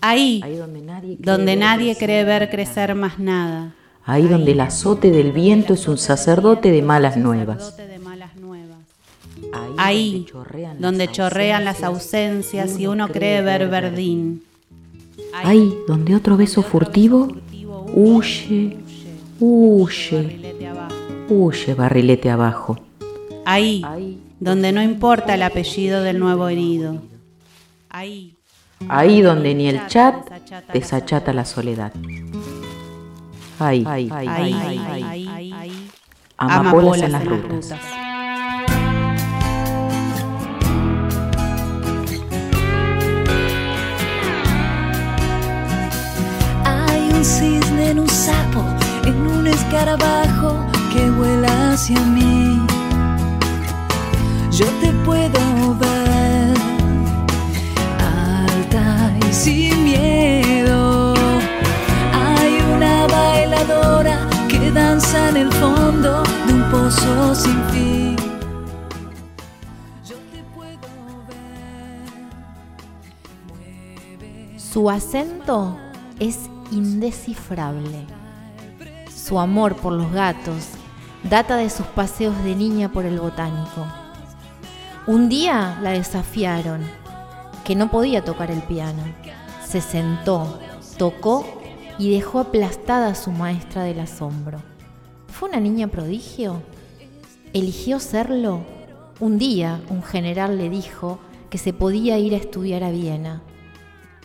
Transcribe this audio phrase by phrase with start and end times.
[0.00, 3.74] Ahí, Ahí donde nadie cree donde ver nadie crecer cree ver crecer más nada.
[4.04, 7.74] Ahí donde el azote del viento es un sacerdote de malas nuevas.
[9.76, 10.26] Ahí
[10.78, 14.42] donde chorrean las ausencias y uno cree ver verdín.
[15.32, 17.28] Ahí donde otro beso furtivo
[17.94, 18.76] huye,
[19.38, 20.40] huye,
[21.28, 22.78] huye barrilete abajo.
[23.44, 27.02] Ahí, Ahí, donde no importa el apellido del nuevo herido.
[27.88, 28.34] Ahí,
[28.88, 30.14] ahí donde ni el chat
[30.72, 31.92] desachata la soledad.
[33.58, 34.54] Ahí, ahí, ahí, ahí,
[34.88, 35.90] ahí, ahí,
[36.38, 37.78] amapolas en las rutas.
[46.64, 48.64] Hay un cisne en un sapo,
[49.04, 52.58] en un escarabajo que vuela hacia mí.
[54.50, 56.19] Yo te puedo ver,
[58.72, 61.14] y sin miedo.
[62.12, 68.16] Hay una bailadora que danza en el fondo de un pozo sin fin.
[70.06, 70.88] Yo te puedo
[73.68, 74.60] ver.
[74.60, 75.76] Su acento
[76.18, 78.06] es indescifrable.
[79.14, 80.68] Su amor por los gatos
[81.22, 83.86] data de sus paseos de niña por el botánico.
[85.06, 86.82] Un día la desafiaron,
[87.70, 89.04] que no podía tocar el piano.
[89.64, 90.58] Se sentó,
[90.98, 91.46] tocó
[92.00, 94.60] y dejó aplastada a su maestra del asombro.
[95.28, 96.64] ¿Fue una niña prodigio?
[97.52, 98.64] ¿Eligió serlo?
[99.20, 103.40] Un día un general le dijo que se podía ir a estudiar a Viena.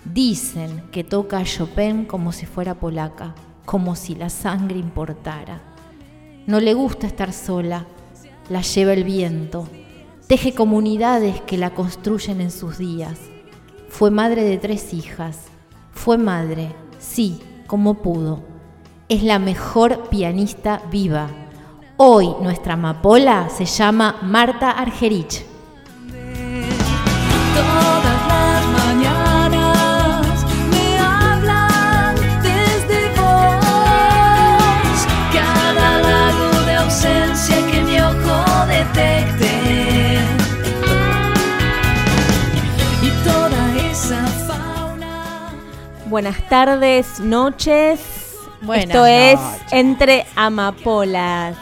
[0.06, 5.62] Dicen que toca a Chopin como si fuera polaca, como si la sangre importara.
[6.48, 7.86] No le gusta estar sola,
[8.50, 9.68] la lleva el viento,
[10.28, 13.20] teje comunidades que la construyen en sus días.
[13.98, 15.46] Fue madre de tres hijas,
[15.94, 18.44] fue madre, sí, como pudo.
[19.08, 21.30] Es la mejor pianista viva.
[21.96, 25.46] Hoy nuestra amapola se llama Marta Argerich.
[46.16, 48.00] Buenas tardes, noches.
[48.62, 49.74] Buenas Esto es noches.
[49.74, 51.58] Entre Amapolas.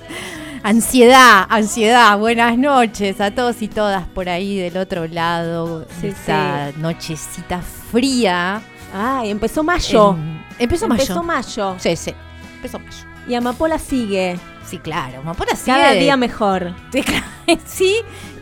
[0.62, 2.18] Ansiedad, ansiedad.
[2.18, 5.86] Buenas noches a todos y todas por ahí del otro lado.
[6.00, 8.62] Sí, esta nochecita fría.
[8.94, 10.12] Ay, empezó mayo.
[10.12, 11.02] En- empezó mayo.
[11.02, 11.74] Empezó mayo.
[11.76, 12.14] Sí, sí.
[12.54, 13.04] Empezó mayo.
[13.28, 14.38] Y Amapola sigue.
[14.64, 15.20] Sí, claro.
[15.20, 15.76] Amapola sigue.
[15.76, 16.74] Cada día mejor.
[16.90, 17.26] Sí, claro,
[17.66, 17.96] sí,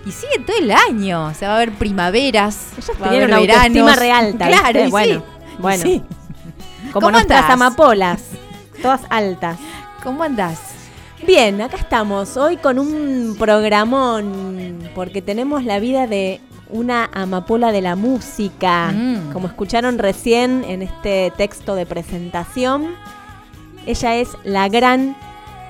[0.06, 1.26] y sigue todo el año.
[1.26, 2.68] O sea, va a haber primaveras.
[2.78, 3.96] Ellos va a haber una autoestima veranos.
[3.98, 5.82] re alta, Claro, y Bueno, sí, y bueno.
[5.82, 6.02] sí.
[6.92, 7.54] Como ¿Cómo nuestras andás?
[7.54, 8.22] amapolas.
[8.80, 9.58] Todas altas.
[10.02, 10.58] ¿Cómo andás?
[11.26, 17.80] Bien, acá estamos hoy con un programón porque tenemos la vida de una amapola de
[17.80, 18.92] la música.
[18.92, 19.32] Mm.
[19.32, 22.94] Como escucharon recién en este texto de presentación,
[23.86, 25.16] ella es la gran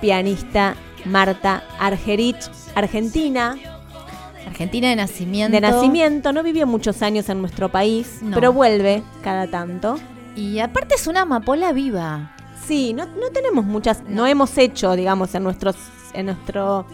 [0.01, 3.57] pianista Marta Argerich, argentina,
[4.49, 5.53] Argentina de nacimiento.
[5.55, 8.35] de nacimiento, no vivió muchos años en nuestro país, No.
[8.35, 9.97] pero vuelve cada tanto.
[10.37, 12.33] Y aparte es una amapola viva.
[12.67, 14.27] Sí, no, no tenemos muchas, no.
[14.27, 15.77] hemos hecho, digamos, en nuestros,
[16.13, 16.87] en nuestro,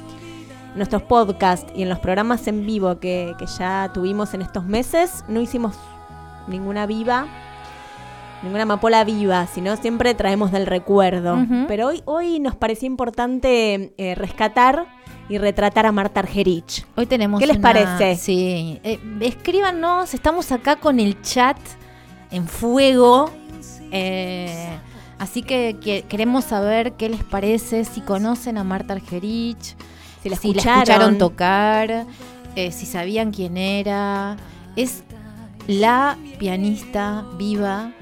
[0.72, 4.64] en nuestros podcasts y en los programas en vivo que, que ya tuvimos en estos
[4.64, 5.74] meses, no hicimos
[6.46, 7.26] ninguna viva,
[8.42, 11.38] ninguna amapola viva, sino siempre traemos del recuerdo.
[11.66, 14.86] Pero hoy, hoy nos pareció importante eh, rescatar
[15.28, 16.84] y retratar a Marta Argerich.
[16.96, 18.16] Hoy tenemos ¿Qué les una- parece?
[18.16, 18.78] Sí.
[18.84, 21.56] Eh, escríbanos, estamos acá con el chat
[22.30, 23.30] en fuego.
[23.96, 24.76] eh,
[25.18, 29.76] así que, que queremos saber qué les parece, si conocen a Marta Argerich,
[30.22, 30.82] Si la si escucharon.
[30.82, 32.06] escucharon tocar,
[32.56, 34.36] eh, si sabían quién era.
[34.76, 35.04] Es
[35.68, 37.92] la pianista viva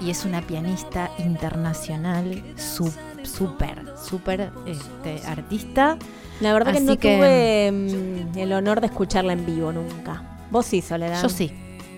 [0.00, 2.92] y es una pianista internacional su-
[3.38, 5.96] súper, súper este, artista.
[6.40, 10.22] La verdad que no que- tuve mm, el honor de escucharla en vivo nunca.
[10.50, 11.22] Vos sí, Soledad.
[11.22, 11.52] Yo sí.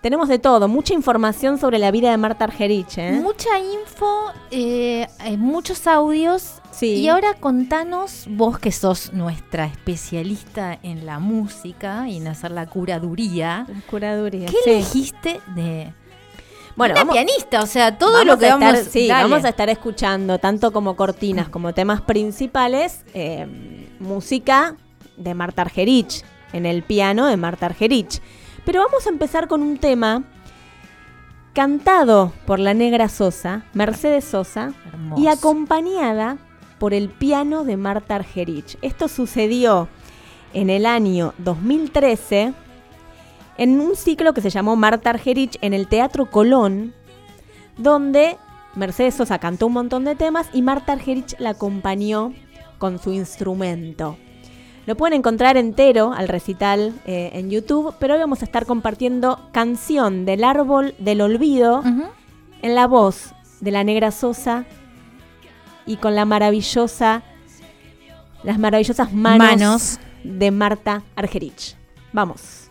[0.00, 2.98] Tenemos de todo, mucha información sobre la vida de Marta Argerich.
[2.98, 3.18] ¿eh?
[3.20, 6.62] Mucha info, eh, muchos audios.
[6.70, 6.94] Sí.
[6.94, 12.66] Y ahora contanos, vos que sos nuestra especialista en la música y en hacer la
[12.66, 13.66] curaduría.
[13.68, 14.46] La curaduría.
[14.46, 15.92] ¿Qué elegiste de,
[16.78, 20.72] bueno, Una pianista, o sea, todo lo que vamos, sí, vamos a estar escuchando, tanto
[20.72, 23.48] como cortinas como temas principales, eh,
[23.98, 24.76] música
[25.16, 26.22] de Marta Argerich,
[26.52, 28.22] en el piano de Marta Argerich.
[28.68, 30.24] Pero vamos a empezar con un tema
[31.54, 34.74] cantado por la negra Sosa, Mercedes Sosa,
[35.16, 36.36] y acompañada
[36.78, 38.76] por el piano de Marta Argerich.
[38.82, 39.88] Esto sucedió
[40.52, 42.52] en el año 2013
[43.56, 46.92] en un ciclo que se llamó Marta Argerich en el Teatro Colón,
[47.78, 48.36] donde
[48.74, 52.34] Mercedes Sosa cantó un montón de temas y Marta Argerich la acompañó
[52.76, 54.18] con su instrumento.
[54.88, 59.38] Lo pueden encontrar entero al recital eh, en YouTube, pero hoy vamos a estar compartiendo
[59.52, 61.82] Canción del Árbol del Olvido
[62.62, 64.64] en la voz de la Negra Sosa
[65.84, 67.22] y con la maravillosa,
[68.42, 70.00] las maravillosas manos.
[70.24, 71.76] de Marta Argerich.
[72.14, 72.67] Vamos.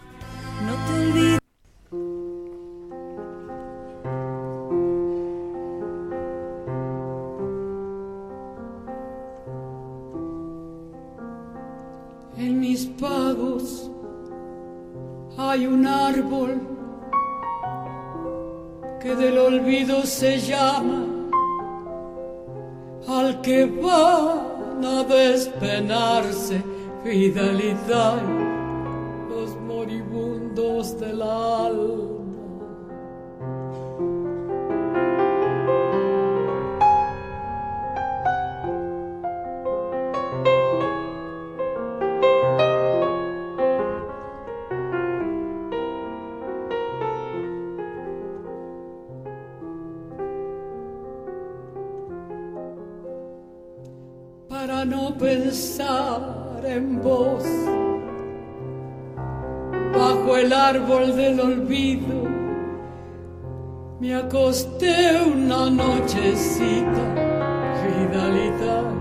[20.19, 21.05] Se llama
[23.07, 26.63] al que van a despenarse
[27.03, 28.23] fidelidad
[29.67, 32.06] moribundos del alma.
[55.47, 57.45] Pensar en vos
[59.95, 62.27] bajo el árbol del olvido.
[64.01, 67.05] Me acosté una nochecita,
[67.81, 68.91] fidelidad,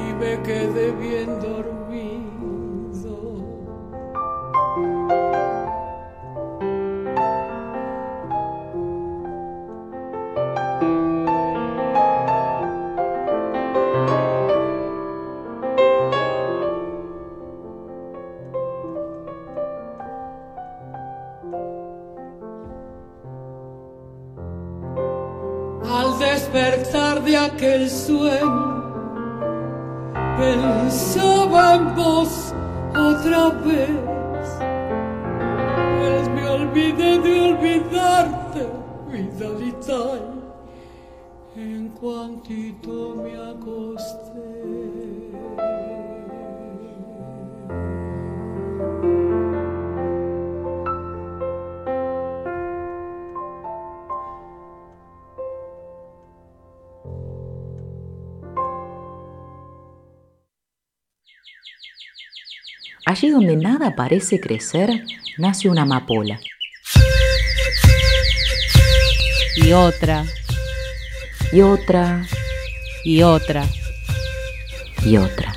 [0.00, 1.38] y me quedé bien
[63.06, 65.04] Allí donde nada parece crecer,
[65.36, 66.40] nace una amapola.
[69.56, 70.24] Y otra.
[71.52, 72.26] Y otra.
[73.04, 73.66] Y otra.
[75.04, 75.54] Y otra.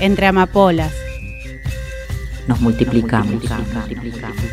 [0.00, 0.94] Entre amapolas.
[2.48, 3.44] Nos multiplicamos.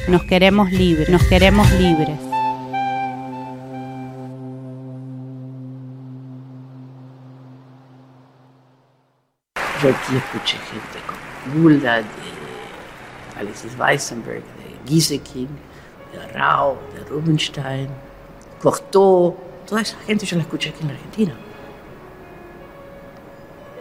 [0.09, 1.07] Nos queremos libres.
[1.07, 2.26] Nos queremos libres.
[9.81, 12.03] Yo aquí escuché gente como Gulda, de
[13.39, 15.47] Alexis Weissenberg, de Gieseking,
[16.11, 17.89] de Rao, de Rubinstein,
[18.61, 19.35] Cocteau,
[19.67, 21.33] toda esa gente yo la escuché aquí en Argentina.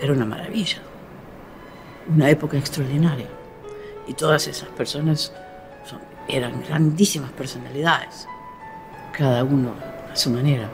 [0.01, 0.79] Era una maravilla,
[2.15, 3.29] una época extraordinaria.
[4.07, 5.33] Y todas esas personas
[6.29, 8.29] eran grandísimas personalidades,
[9.13, 9.73] cada uno
[10.13, 10.69] a su manera.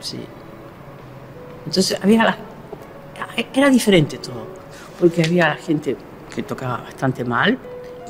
[0.00, 0.20] Sí.
[1.66, 2.36] Entonces había la-
[3.54, 4.46] era diferente todo,
[4.98, 5.96] porque había gente
[6.34, 7.58] que tocaba bastante mal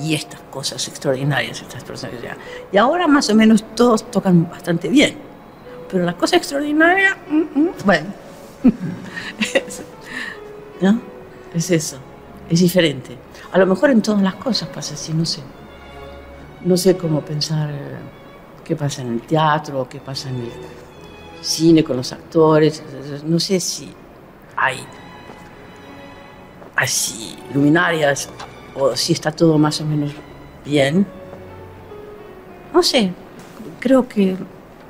[0.00, 2.20] y estas cosas extraordinarias, estas personas.
[2.22, 2.36] ya.
[2.72, 5.16] Y ahora más o menos todos tocan bastante bien,
[5.90, 8.06] pero la cosa extraordinaria, mm, mm, bueno,
[9.54, 9.82] es-
[10.80, 11.00] ¿no?
[11.54, 11.96] Es eso,
[12.48, 13.16] es diferente.
[13.52, 15.40] A lo mejor en todas las cosas pasa así, no sé.
[16.64, 17.70] No sé cómo pensar
[18.64, 20.50] qué pasa en el teatro, qué pasa en el
[21.40, 22.82] cine con los actores.
[23.24, 23.90] No sé si
[24.58, 24.84] hay
[26.76, 28.28] así luminarias
[28.74, 30.12] o si está todo más o menos
[30.64, 31.06] bien.
[32.72, 33.12] No sé,
[33.80, 34.36] creo que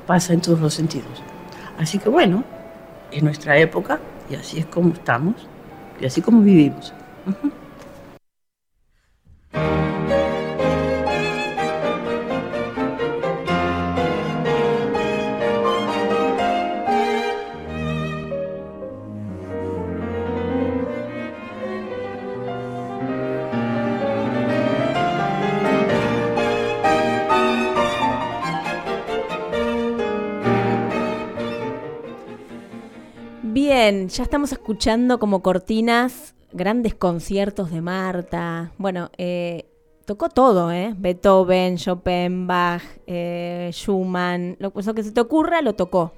[0.05, 1.23] pasa en todos los sentidos.
[1.77, 2.43] Así que bueno,
[3.11, 3.99] es nuestra época
[4.29, 5.35] y así es como estamos
[5.99, 6.93] y así como vivimos.
[33.99, 38.71] Bien, ya estamos escuchando como cortinas grandes conciertos de Marta.
[38.77, 39.65] Bueno, eh,
[40.05, 40.95] tocó todo, ¿eh?
[40.97, 46.13] Beethoven, Chopin, Bach, eh, Schumann, lo, lo que se te ocurra lo tocó.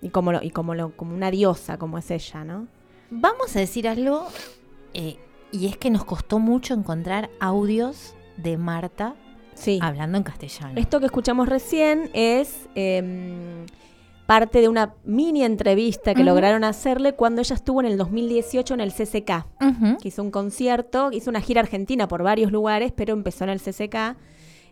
[0.00, 2.66] Y como, lo, y como, lo, como una diosa, como es ella, ¿no?
[3.10, 4.26] Vamos a decir algo,
[4.94, 5.18] eh,
[5.50, 9.16] y es que nos costó mucho encontrar audios de Marta
[9.52, 9.78] Sí.
[9.82, 10.72] hablando en castellano.
[10.76, 13.66] Esto que escuchamos recién es em,
[14.32, 18.80] parte de una mini entrevista que lograron hacerle cuando ella estuvo en el 2018 en
[18.80, 19.46] el CCK.
[20.00, 23.60] Que hizo un concierto, hizo una gira argentina por varios lugares, pero empezó en el
[23.60, 24.16] CCK.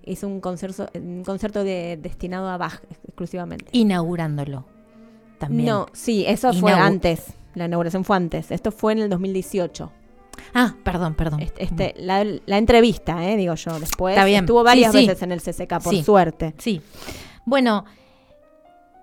[0.07, 3.67] Hizo un concierto, un concierto de- destinado a Bach exclusivamente.
[3.73, 4.65] Inaugurándolo.
[5.39, 5.69] También.
[5.69, 7.35] No, sí, eso fue antes.
[7.55, 8.51] La inauguración fue antes.
[8.51, 9.93] Esto fue en el 2018.
[10.55, 11.41] Ah, perdón, perdón.
[11.41, 13.79] Este, este, la, la entrevista, eh, digo yo.
[13.79, 14.45] Después Está bien.
[14.45, 15.07] estuvo varias Sí, sí.
[15.07, 16.03] veces en el CCK, por Sí.
[16.03, 16.55] suerte.
[16.57, 16.81] Sí.
[17.45, 17.85] Bueno,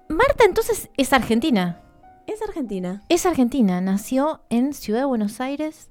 [0.10, 1.82] Marta entonces es argentina.
[2.28, 3.04] Es Argentina.
[3.10, 3.80] Es argentina.
[3.82, 5.90] Nació en Ciudad de Buenos Aires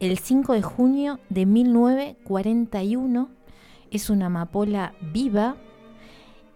[0.00, 3.28] el 5 de junio de 1941.
[3.90, 5.56] Es una amapola viva.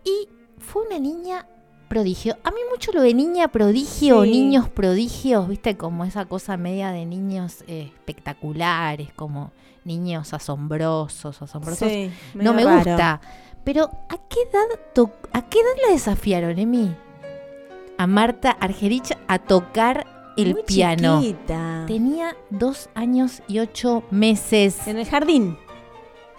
[0.04, 1.46] Y fue una niña
[1.88, 2.36] prodigio.
[2.44, 4.30] A mí mucho lo de niña prodigio, Sí.
[4.30, 9.52] niños prodigios, viste, como esa cosa media de niños eh, espectaculares, como
[9.84, 11.88] niños asombrosos, asombrosos.
[11.88, 12.76] Sí, no me raro.
[12.76, 13.20] gusta.
[13.72, 16.92] Pero ¿a qué edad to- a qué edad la desafiaron, Emi?
[17.98, 21.20] A Marta Argerich a tocar el Muy piano.
[21.20, 21.84] chiquita.
[21.86, 24.88] Tenía dos años y ocho meses.
[24.88, 25.56] En el jardín.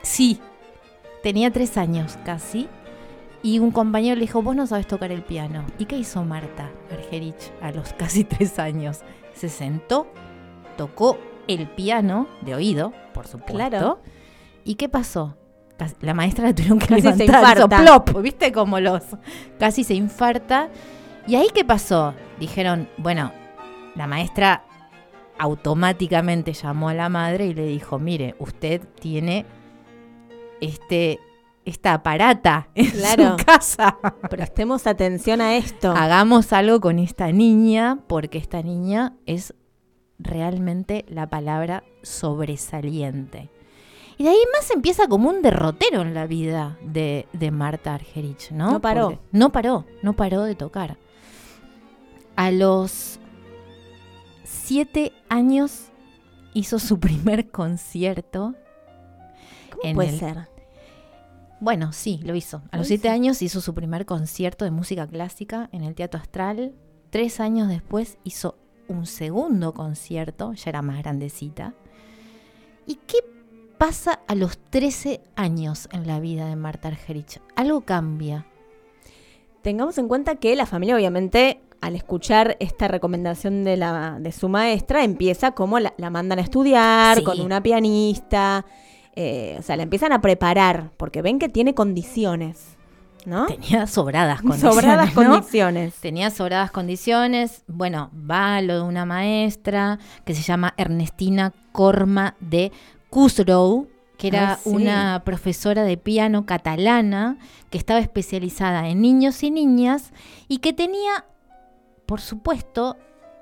[0.01, 0.41] Sí,
[1.23, 2.67] tenía tres años casi.
[3.41, 5.63] Y un compañero le dijo, vos no sabes tocar el piano.
[5.77, 9.03] ¿Y qué hizo Marta Argerich a los casi tres años?
[9.35, 10.05] Se sentó,
[10.75, 13.53] tocó el piano de oído, por supuesto.
[13.55, 14.01] Claro.
[14.65, 15.37] ¿Y qué pasó?
[16.01, 17.83] La maestra la tuvieron que Casi se hizo infarta.
[17.83, 18.51] plop, ¿viste?
[18.51, 19.03] Como los...
[19.59, 20.69] Casi se infarta.
[21.27, 22.13] ¿Y ahí qué pasó?
[22.39, 23.31] Dijeron, bueno,
[23.95, 24.63] la maestra
[25.37, 29.45] automáticamente llamó a la madre y le dijo, mire, usted tiene
[30.61, 31.19] este,
[31.65, 33.37] esta aparata en Claro.
[33.37, 33.97] su casa.
[34.29, 35.91] Prestemos atención a esto.
[35.91, 39.53] Hagamos algo con esta niña, porque esta niña es
[40.19, 43.49] realmente la palabra sobresaliente.
[44.21, 48.51] Y de ahí más empieza como un derrotero en la vida de, de Marta Argerich,
[48.51, 48.69] ¿no?
[48.73, 49.09] No paró.
[49.09, 50.97] Porque no paró, no paró de tocar.
[52.35, 53.19] A los
[54.43, 55.85] siete años
[56.53, 58.53] hizo su primer concierto.
[59.71, 60.37] ¿Cómo en puede el- ser?
[61.59, 62.57] Bueno, sí, lo hizo.
[62.69, 63.15] A Lo los siete hizo.
[63.15, 66.75] años hizo su primer concierto de música clásica en el Teatro Astral.
[67.09, 68.55] Tres años después hizo
[68.87, 71.73] un segundo concierto, ya era más grandecita.
[72.85, 73.17] ¿Y qué
[73.81, 77.41] pasa a los 13 años en la vida de Marta Argerich?
[77.55, 78.45] Algo cambia.
[79.63, 84.49] Tengamos en cuenta que la familia, obviamente, al escuchar esta recomendación de, la, de su
[84.49, 87.23] maestra, empieza como la, la mandan a estudiar Sí.
[87.23, 88.65] con una pianista.
[89.15, 92.77] eh, o sea, la empiezan a preparar porque ven que tiene condiciones,
[93.25, 93.47] ¿no?
[93.47, 94.75] Tenía sobradas condiciones.
[94.75, 95.23] Sobradas ¿no?
[95.25, 95.95] condiciones.
[95.95, 97.63] Tenía sobradas condiciones.
[97.65, 102.71] Bueno, va a lo de una maestra que se llama Ernestina Corma de
[103.11, 103.87] Cusrow,
[104.17, 104.69] que era Ah, sí.
[104.69, 107.37] una profesora de piano catalana
[107.69, 110.11] que estaba especializada en niños y niñas
[110.47, 111.25] y que tenía,
[112.07, 112.97] por supuesto,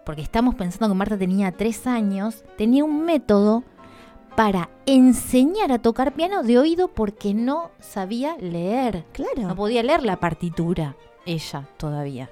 [0.05, 3.63] porque estamos pensando que Marta tenía tres años, tenía un método
[4.35, 9.05] para enseñar a tocar piano de oído porque no sabía leer.
[9.11, 9.47] Claro.
[9.49, 10.95] No podía leer la partitura.
[11.25, 12.29] ella todavía.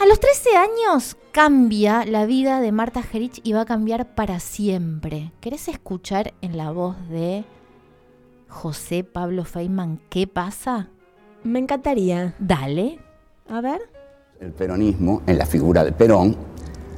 [0.00, 4.40] A los 13 años cambia la vida de Marta Gerich y va a cambiar para
[4.40, 5.32] siempre.
[5.40, 7.44] ¿Querés escuchar en la voz de
[8.48, 10.88] José Pablo Feynman qué pasa?
[11.44, 12.34] Me encantaría.
[12.38, 12.98] Dale.
[13.48, 13.82] A ver.
[14.40, 16.36] El peronismo, en la figura de Perón,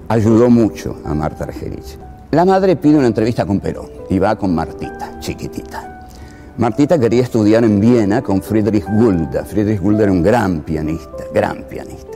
[0.08, 1.98] ayudó mucho a Marta Argerich.
[2.30, 6.08] La madre pide una entrevista con Perón y va con Martita, chiquitita.
[6.56, 9.44] Martita quería estudiar en Viena con Friedrich Gulda.
[9.44, 12.15] Friedrich Gulda era un gran pianista, gran pianista.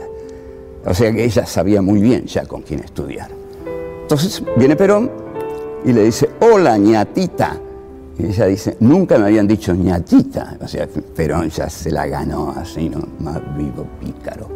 [0.85, 3.29] O sea que ella sabía muy bien ya con quién estudiar.
[4.01, 5.09] Entonces viene Perón
[5.85, 7.57] y le dice, hola ñatita.
[8.17, 10.57] Y ella dice, nunca me habían dicho ñatita.
[10.61, 12.99] O sea, Perón ya se la ganó así, ¿no?
[13.19, 14.49] Más vivo, pícaro.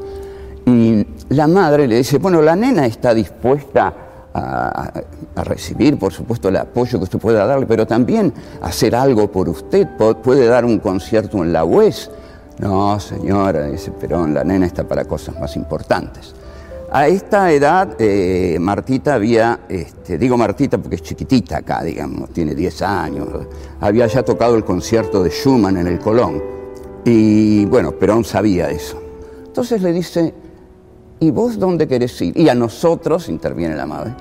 [0.65, 3.93] Y la madre le dice, bueno, la nena está dispuesta
[4.33, 4.91] a,
[5.35, 9.47] a, recibir, por supuesto, el apoyo que usted pueda darle, pero también hacer algo por
[9.47, 9.87] usted.
[10.21, 12.09] Puede dar un concierto en la UES.
[12.59, 16.33] No, señora, dice Perón, la nena está para cosas más importantes.
[16.91, 22.55] A esta edad, eh, Martita había, este, digo Martita porque es chiquitita acá, digamos, tiene
[22.55, 23.27] 10 años,
[23.81, 26.41] había ya tocado el concierto de Schumann en el Colón.
[27.03, 29.01] Y bueno, Perón sabía eso.
[29.45, 30.33] Entonces le dice,
[31.19, 32.37] ¿y vos dónde querés ir?
[32.37, 34.13] Y a nosotros, interviene la madre,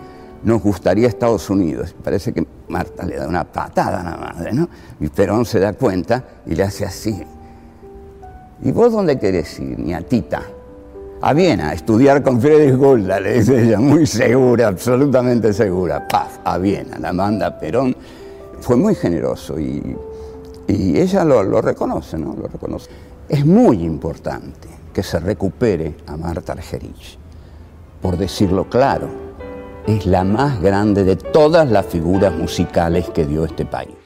[0.42, 1.94] nos gustaría Estados Unidos.
[2.02, 4.68] Parece que Marta le da una patada a la madre, ¿no?
[5.00, 7.24] Y Perón se da cuenta y le hace así.
[8.64, 10.42] ¿Y vos dónde querés ir, niatita?
[11.20, 16.08] A Viena, a estudiar con Friedrich Gulda, le dice ella, muy segura, absolutamente segura.
[16.08, 17.94] Paf, a Viena, la manda Perón.
[18.60, 19.96] Fue muy generoso y,
[20.66, 22.34] ella lo, lo reconoce, ¿no?
[22.34, 22.88] Lo reconoce.
[23.28, 27.18] Es muy importante que se recupere a Marta Argerich.
[28.00, 29.08] Por decirlo claro,
[29.86, 34.03] es la más grande de todas las figuras musicales que dio este país.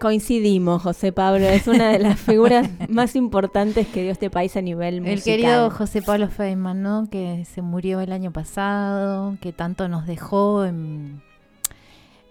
[0.00, 4.60] Coincidimos, José Pablo, es una de las figuras más importantes que dio este país a
[4.60, 5.16] nivel musical.
[5.16, 7.08] El querido José Pablo Feynman, ¿no?
[7.10, 11.22] Que se murió el año pasado, que tanto nos dejó en,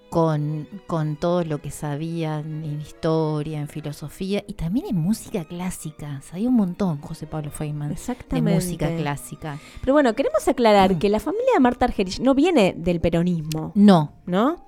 [0.10, 6.22] con, con, todo lo que sabía en historia, en filosofía y también en música clásica.
[6.22, 8.50] Sabía un montón José Pablo Feynman Exactamente.
[8.50, 9.60] de música clásica.
[9.82, 13.72] Pero bueno, queremos aclarar que la familia de Marta Argerich no viene del peronismo.
[13.76, 14.13] No.
[14.26, 14.63] ¿No?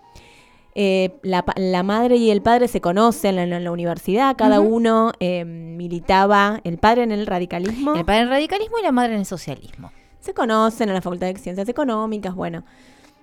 [0.80, 4.62] Eh, la, la, madre y el padre se conocen en la, en la universidad, cada
[4.62, 4.76] uh -huh.
[4.76, 7.96] uno eh, militaba, el padre en el radicalismo.
[7.96, 9.92] El padre en el radicalismo y la madre en el socialismo.
[10.20, 12.64] Se conocen en la Facultad de Ciencias Económicas, bueno.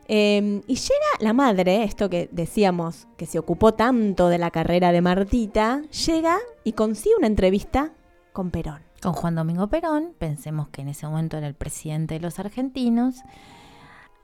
[0.08, 4.90] Eh, y llega la madre, esto que decíamos, que se ocupó tanto de la carrera
[4.90, 7.92] de Martita, llega y consigue una entrevista
[8.32, 8.82] con Perón.
[9.00, 13.22] Con Juan Domingo Perón, pensemos que en ese momento era el presidente de los argentinos.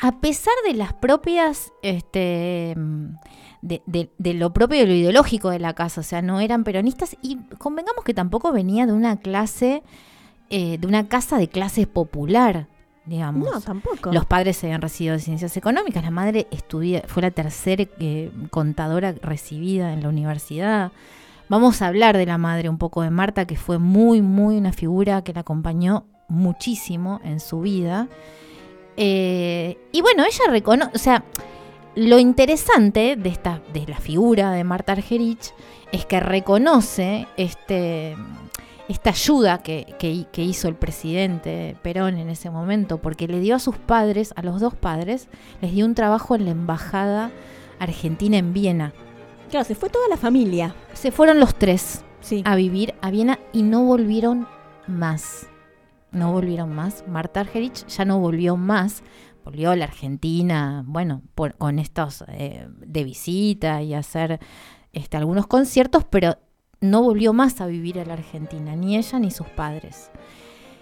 [0.02, 2.74] A pesar de las propias, este,
[3.60, 6.64] de, de, de, lo propio de lo ideológico de la casa, o sea, no eran
[6.64, 9.82] peronistas y convengamos que tampoco venía de una clase,
[10.48, 12.66] eh, de una casa de clase popular,
[13.04, 13.52] digamos.
[13.52, 14.10] No, tampoco.
[14.10, 18.32] Los padres se habían recibido de ciencias económicas, la madre estudia, fue la tercera eh,
[18.48, 20.92] contadora recibida en la universidad.
[21.50, 24.72] Vamos a hablar de la madre un poco de Marta, que fue muy, muy una
[24.72, 28.08] figura que la acompañó muchísimo en su vida.
[29.02, 31.24] Eh, y bueno, ella reconoce, o sea,
[31.94, 35.54] lo interesante de esta, de la figura de Marta Argerich
[35.90, 38.14] es que reconoce este,
[38.88, 43.56] esta ayuda que, que, que, hizo el presidente Perón en ese momento, porque le dio
[43.56, 45.28] a sus padres, a los dos padres,
[45.62, 47.30] les dio un trabajo en la embajada
[47.78, 48.92] argentina en Viena.
[49.48, 50.74] Claro, se fue toda la familia.
[50.92, 52.42] Se fueron los tres sí.
[52.44, 54.46] a vivir a Viena y no volvieron
[54.86, 55.46] más
[56.12, 57.05] no volvieron más.
[57.07, 59.03] Marta Argerich ya no volvió más.
[59.44, 64.38] Volvió a la Argentina, bueno, por, con estos eh, de visita y hacer
[64.92, 66.37] este, algunos conciertos, pero
[66.81, 70.11] no volvió más a vivir a la Argentina, ni ella ni sus padres.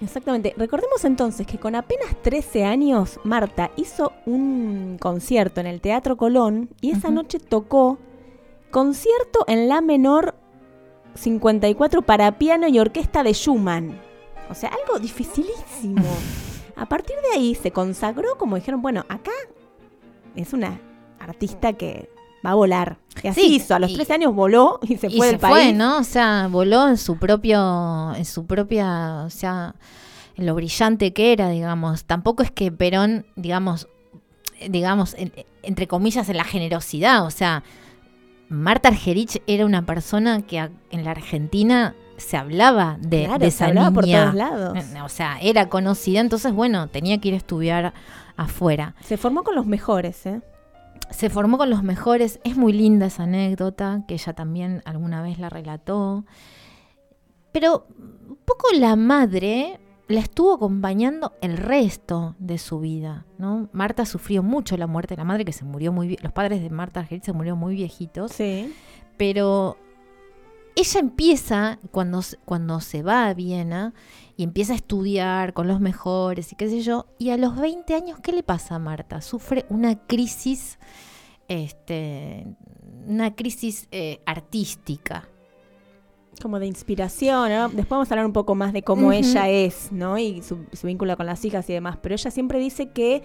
[0.01, 0.55] Exactamente.
[0.57, 6.71] Recordemos entonces que con apenas 13 años, Marta hizo un concierto en el Teatro Colón
[6.81, 7.15] y esa uh -huh.
[7.15, 7.99] noche tocó
[8.71, 10.37] concierto en La menor
[11.15, 14.08] 54 para piano y orquesta de Schumann.
[14.51, 16.07] O sea, algo dificilísimo.
[16.77, 19.33] A partir de ahí se consagró como dijeron, bueno, acá
[20.37, 20.81] es una
[21.19, 22.09] artista que
[22.45, 22.99] va a volar.
[23.23, 25.39] Y así sí, hizo, a los 13 años voló y se fue y del se
[25.39, 25.55] país.
[25.55, 25.99] Fue, ¿no?
[25.99, 29.75] O sea, voló en su propio, en su propia, o sea,
[30.37, 32.05] en lo brillante que era, digamos.
[32.05, 33.89] Tampoco es que Perón, digamos,
[34.69, 35.33] digamos, en,
[35.63, 37.65] entre comillas, en la generosidad, o sea,
[38.49, 40.59] Marta Argerich era una persona que
[40.91, 43.95] en la Argentina se hablaba de, claro, de esa se hablaba niña.
[43.95, 44.79] por todos lados.
[45.05, 47.95] O sea, era conocida, entonces, bueno, tenía que ir a estudiar
[48.37, 48.95] afuera.
[49.03, 50.43] Se formó con los mejores, ¿eh?
[51.11, 52.39] Se formó con los mejores.
[52.45, 56.25] Es muy linda esa anécdota, que ella también alguna vez la relató.
[57.53, 57.87] pero
[58.29, 63.69] un poco la madre la estuvo acompañando el resto de su vida, ¿no?
[63.73, 66.71] Marta sufrió mucho la muerte de la madre, que se murió muy los padres de
[66.71, 68.73] Marta Argerich se murieron muy viejitos, Sí.
[69.19, 69.77] pero
[70.81, 73.95] ella empieza, cuando, cuando se va a Viena,
[74.37, 77.93] y empieza a estudiar con los mejores y qué sé yo, y a los 20
[77.95, 79.21] años, ¿qué le pasa a Marta?
[79.21, 80.79] Sufre una crisis,
[81.49, 82.47] este,
[83.07, 85.29] una crisis eh, artística.
[86.41, 87.69] Como de inspiración, ¿no?
[87.69, 90.19] Después vamos a hablar un poco más de cómo ella es, ¿no?
[90.19, 91.99] Y su, su vínculo con las hijas y demás.
[92.01, 93.25] Pero ella siempre dice que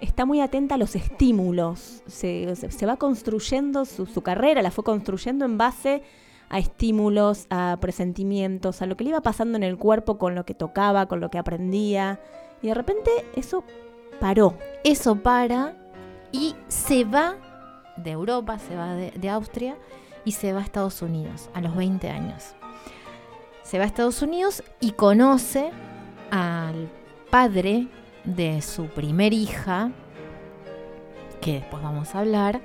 [0.00, 2.02] está muy atenta a los estímulos.
[2.06, 6.02] Se, se- se va construyendo su, su carrera, la fue construyendo en base
[6.48, 10.44] a estímulos, a presentimientos, a lo que le iba pasando en el cuerpo con lo
[10.44, 12.20] que tocaba, con lo que aprendía.
[12.62, 13.64] Y de repente eso
[14.20, 14.56] paró.
[14.84, 15.76] Eso para
[16.32, 17.36] y se va
[17.96, 19.76] de Europa, se va de, Austria
[20.24, 22.54] y se va a Estados Unidos a los 20 años.
[23.62, 25.70] Se va a Estados Unidos y conoce
[26.30, 26.90] al
[27.30, 27.88] padre
[28.24, 29.90] de su primer hija,
[31.40, 32.60] que después vamos a hablar,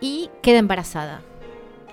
[0.00, 1.22] y queda embarazada.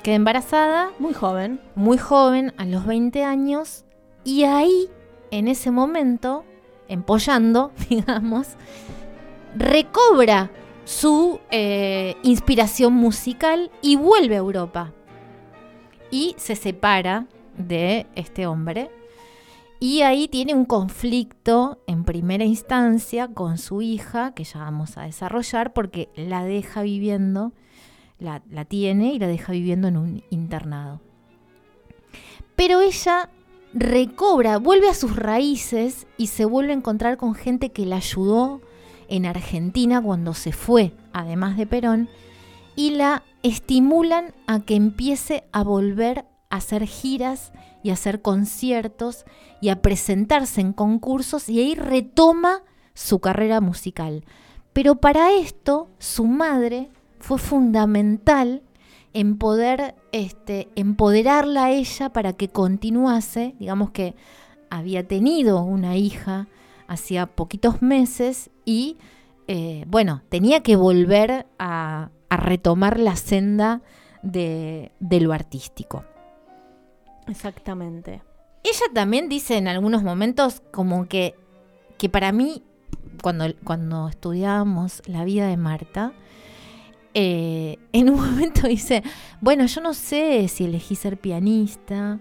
[0.06, 1.60] Queda embarazada Muy joven.
[1.74, 3.86] muy joven, a los 20 años,
[4.24, 4.88] y ahí,
[5.32, 6.46] en ese momento,
[6.88, 8.50] empollando, digamos,
[9.56, 10.52] recobra
[10.84, 14.94] su eh, inspiración musical y vuelve a Europa.
[16.12, 17.26] Y se separa
[17.58, 18.92] de este hombre.
[19.80, 25.02] Y ahí tiene un conflicto en primera instancia con su hija, que ya vamos a
[25.02, 27.54] desarrollar, porque la deja viviendo,
[28.20, 31.02] la, la tiene y la deja viviendo en un internado.
[32.56, 33.30] Pero ella
[33.74, 38.62] recobra, vuelve a sus raíces y se vuelve a encontrar con gente que la ayudó
[39.10, 42.10] en Argentina cuando se fue, además de Perón,
[42.76, 47.52] y la estimulan a que empiece a volver a hacer giras
[47.84, 49.26] y a hacer conciertos
[49.62, 54.24] y a presentarse en concursos y ahí retoma su carrera musical.
[54.74, 56.90] Pero para esto su madre
[57.26, 58.62] fue fundamental
[59.14, 64.14] en poder este, empoderarla a ella para que continuase, digamos que
[64.70, 66.48] había tenido una hija
[66.88, 68.98] hacía poquitos meses y
[69.48, 73.82] eh, bueno, tenía que volver a, a retomar la senda
[74.22, 76.04] de, de lo artístico.
[77.28, 78.22] Exactamente.
[78.64, 81.34] Ella también dice en algunos momentos como que,
[81.98, 82.62] que para mí,
[83.24, 86.14] cuando, cuando estudiábamos la vida de Marta,
[87.16, 89.02] eh, en un momento dice,
[89.42, 92.20] bueno, yo no sé si elegí ser pianista,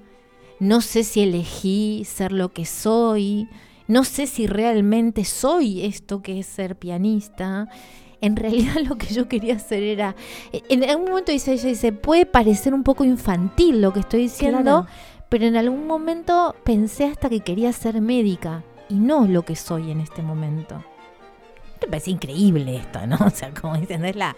[0.61, 3.49] no sé si elegí ser lo que soy,
[3.87, 7.69] no sé si realmente soy esto que es ser pianista.
[8.23, 10.17] En realidad lo que yo quería hacer era,
[10.53, 14.63] en algún momento dice ella, dice, puede parecer un poco infantil lo que estoy diciendo,
[14.63, 14.87] Claro.
[15.29, 19.91] pero en algún momento pensé hasta que quería ser médica y no lo que soy
[19.91, 20.83] en este momento.
[21.83, 23.19] Me parece increíble esto, ¿no?
[23.27, 24.35] O sea, como dicen, es la,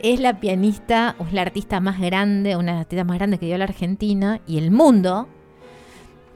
[0.00, 3.46] es la pianista es la artista más grande, una de las artistas más grandes que
[3.46, 5.28] dio la Argentina y el mundo.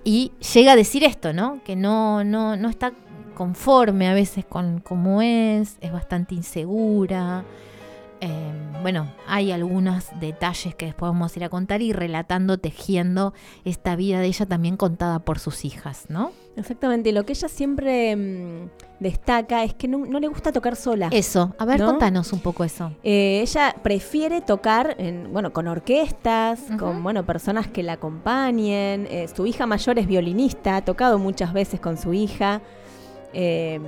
[0.05, 1.63] Y llega a decir esto, ¿no?
[1.65, 2.93] Que no, no, no está
[3.35, 7.45] conforme a veces con cómo es, es bastante insegura.
[8.21, 13.33] Eh, bueno, hay algunos detalles que después vamos a ir a contar y relatando, tejiendo
[13.65, 16.33] esta vida de ella también contada por sus hijas, ¿no?
[16.57, 17.13] Exactamente.
[17.13, 21.09] Lo que ella siempre mm, destaca es que no, no le gusta tocar sola.
[21.13, 21.87] Eso, a ver, ¿No?
[21.87, 22.93] contanos un poco eso.
[23.03, 29.07] Eh, ella prefiere tocar en, bueno, con orquestas, con bueno, personas que la acompañen.
[29.11, 32.61] Eh, su hija mayor es violinista, ha tocado muchas veces con su hija.
[33.33, 33.81] Eh,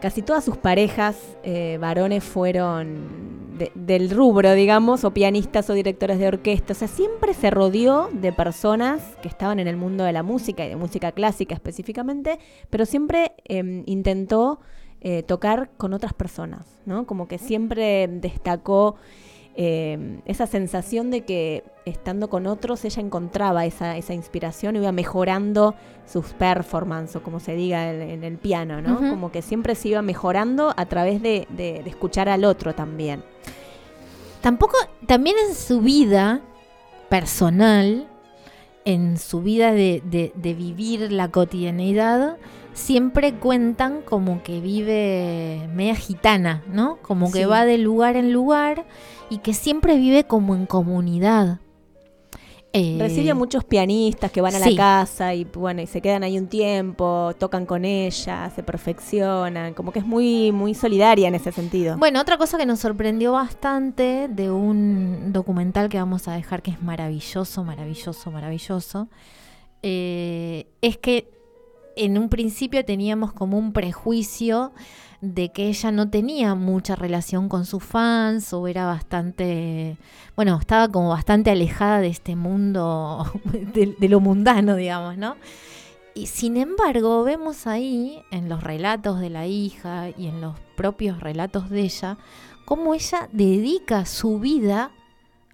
[0.00, 6.18] casi todas sus parejas eh, varones fueron de- del rubro, digamos, o pianistas o directores
[6.18, 6.72] de orquesta.
[6.72, 10.64] O sea, siempre se rodeó de personas que estaban en el mundo de la música
[10.64, 12.38] y de música clásica específicamente,
[12.70, 14.60] pero siempre eh, intentó
[15.02, 17.06] eh, tocar con otras personas, ¿no?
[17.06, 18.96] Como que siempre destacó
[19.56, 24.92] eh, esa sensación de que estando con otros ella encontraba esa, esa inspiración y iba
[24.92, 25.74] mejorando
[26.06, 28.98] sus performances, o como se diga en, en el piano, ¿no?
[28.98, 33.22] Como que siempre se iba mejorando a través de, de- de escuchar al otro también.
[34.40, 36.40] Tampoco, también en su vida
[37.08, 38.08] personal,
[38.84, 42.36] en su vida de, de- de vivir la cotidianidad,
[42.72, 46.96] siempre cuentan como que vive media gitana, ¿no?
[47.02, 47.44] Como que Sí.
[47.44, 48.86] va de lugar en lugar
[49.28, 51.58] y que siempre vive como en comunidad.
[52.72, 54.70] Eh, Recibe a muchos pianistas que van a sí.
[54.70, 59.74] la casa y bueno, y se quedan ahí un tiempo, tocan con ella, se perfeccionan,
[59.74, 61.96] como que es muy, muy solidaria en ese sentido.
[61.98, 66.70] Bueno, otra cosa que nos sorprendió bastante de un documental que vamos a dejar que
[66.70, 69.08] es maravilloso, maravilloso, maravilloso,
[69.82, 71.28] eh, es que
[71.96, 74.72] en un principio teníamos como un prejuicio
[75.20, 79.98] de que ella no tenía mucha relación con sus fans o era bastante,
[80.36, 85.36] bueno, estaba como bastante alejada de este mundo, de, de lo mundano, digamos, ¿no?
[86.14, 91.20] Y sin embargo, vemos ahí en los relatos de la hija y en los propios
[91.20, 92.18] relatos de ella,
[92.64, 94.90] cómo ella dedica su vida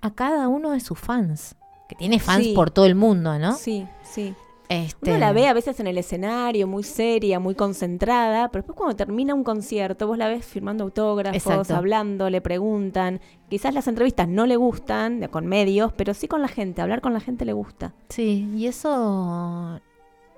[0.00, 1.56] a cada uno de sus fans,
[1.88, 2.52] que tiene fans Sí.
[2.54, 3.52] por todo el mundo, ¿no?
[3.54, 4.34] Sí, sí.
[4.68, 8.76] Este, Uno la ve a veces en el escenario, muy seria, muy concentrada, pero después
[8.76, 11.76] cuando termina un concierto, vos la ves firmando autógrafos, Exacto.
[11.76, 13.20] hablando, le preguntan.
[13.48, 16.82] Quizás las entrevistas no le gustan, de- con medios, pero sí con la gente.
[16.82, 17.94] Hablar con la gente le gusta.
[18.08, 19.80] Sí, y eso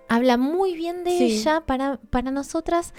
[0.08, 1.24] habla muy bien de Sí.
[1.24, 2.94] ella para, para nosotras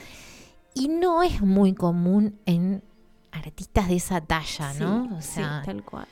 [0.74, 2.84] y no es muy común en
[3.32, 5.06] artistas de esa talla, ¿no?
[5.06, 6.08] Sí, O sí, sea, tal cual.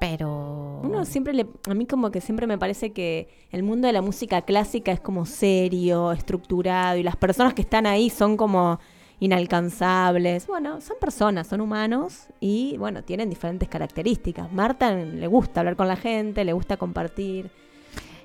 [0.00, 0.80] Pero...
[0.82, 4.00] Uno siempre le, a mí como que siempre me parece que el mundo de la
[4.00, 8.80] música clásica es como serio, estructurado y las personas que están ahí son como
[9.20, 10.46] inalcanzables.
[10.46, 14.50] Bueno, son personas, son humanos y bueno, tienen diferentes características.
[14.50, 17.50] Marta le gusta hablar con la gente, le gusta compartir.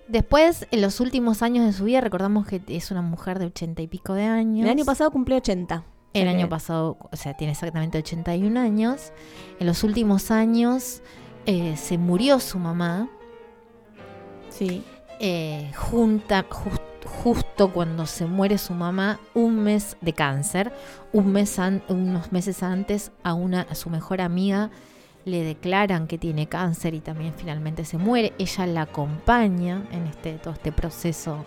[0.07, 3.81] Después, en los últimos años de su vida, recordamos que es una mujer de ochenta
[3.81, 4.63] y pico de años.
[4.63, 5.83] El año pasado cumplió 80.
[6.13, 9.11] El año pasado, o sea, tiene exactamente 81 años.
[9.59, 11.01] En los últimos años
[11.45, 13.09] eh, se murió su mamá.
[14.49, 14.83] Sí.
[15.19, 16.79] eh, junta, jus-
[17.23, 20.73] justo cuando se muere su mamá, un mes de cáncer,
[21.13, 24.71] un mes an- unos meses antes a, una, a su mejor amiga
[25.23, 28.33] le declaran que tiene cáncer y también finalmente se muere.
[28.37, 31.43] Ella la acompaña en este, todo este proceso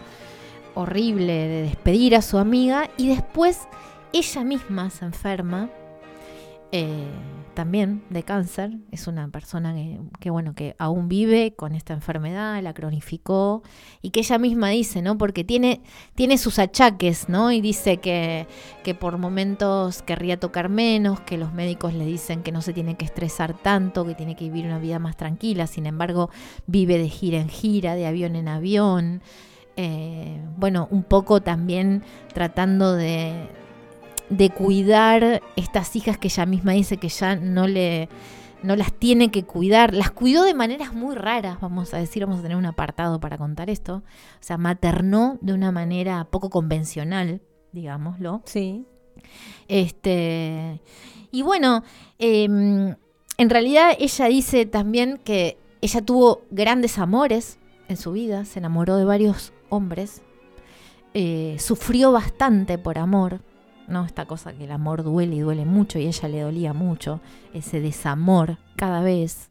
[0.75, 3.69] horrible de despedir a su amiga y después
[4.13, 5.69] ella misma se enferma
[6.73, 7.07] eh,
[7.59, 8.71] también de cáncer.
[8.93, 13.65] Es una persona que, que, bueno, que aún vive con esta enfermedad, la cronificó
[14.01, 15.19] y que ella misma dice, ¿no?
[15.19, 15.81] Porque tiene,
[16.15, 17.51] tiene sus achaques, ¿no?
[17.51, 18.47] Y dice que,
[18.85, 22.97] que por momentos querría tocar menos, que los médicos le dicen que no se tiene
[22.97, 25.67] que estresar tanto, que tiene que vivir una vida más tranquila.
[25.67, 26.31] Sin embargo,
[26.69, 29.21] vive de gira en gira, de avión en avión.
[29.75, 33.49] Eh, bueno, un poco también tratando de,
[34.31, 38.09] de cuidar estas hijas que ella misma dice que ya no le
[38.63, 42.41] no las tiene que cuidar, las cuidó de maneras muy raras, vamos a decir, vamos
[42.41, 43.97] a tener un apartado para contar esto.
[43.97, 44.03] O
[44.43, 48.43] sea, maternó de una manera poco convencional, digámoslo.
[48.47, 48.85] Sí.
[49.69, 50.81] Este,
[51.31, 51.85] y bueno,
[52.19, 58.59] eh, en realidad ella dice también que ella tuvo grandes amores en su vida, se
[58.59, 60.23] enamoró de varios hombres,
[61.15, 63.41] eh, sufrió bastante por amor,
[63.89, 64.05] ¿no?
[64.05, 67.21] Esta cosa que el amor duele y duele mucho y a ella le dolía mucho,
[67.53, 69.51] ese desamor cada vez.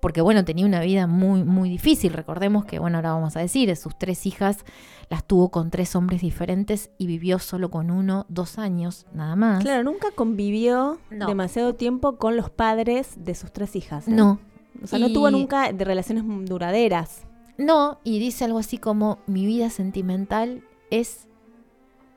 [0.00, 2.12] Porque bueno, tenía una vida muy, muy difícil.
[2.12, 4.64] Recordemos que, bueno, ahora vamos a decir, sus tres hijas
[5.08, 9.62] las tuvo con tres hombres diferentes y vivió solo con uno dos años, nada más.
[9.62, 11.26] Claro, nunca convivió No.
[11.28, 14.08] demasiado tiempo con los padres de sus tres hijas.
[14.08, 14.10] ¿eh?
[14.10, 14.40] No,
[14.82, 17.22] O sea, no tuvo nunca de relaciones duraderas.
[17.56, 21.28] no, y dice algo así como, mi vida sentimental es,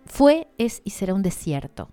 [0.05, 1.89] fue, es y será un desierto.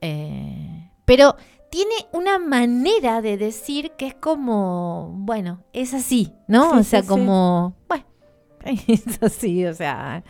[0.00, 1.36] Eh, pero
[1.70, 6.72] tiene una manera de decir que es como, bueno, es así, ¿no?
[6.72, 7.08] Sí, o sea, sí, sí.
[7.08, 8.04] como, bueno,
[8.86, 10.22] es así, o sea,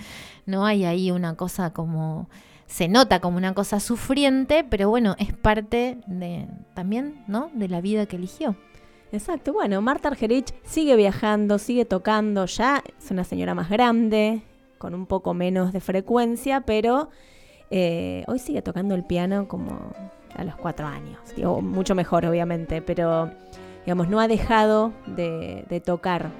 [0.46, 2.28] no hay ahí una cosa como,
[2.66, 7.50] se nota como una cosa sufriente, pero bueno, es parte de, también, ¿no?
[7.54, 8.56] De la vida que eligió.
[9.10, 14.42] Exacto, bueno, Marta Argerich sigue viajando, sigue tocando, ya es una señora más grande,
[14.82, 17.08] con un poco menos de frecuencia, pero
[17.70, 19.78] eh, hoy sigue tocando el piano como
[20.34, 23.30] a los cuatro años, digo, mucho mejor obviamente, pero
[23.84, 26.32] digamos, no ha dejado de, tocar.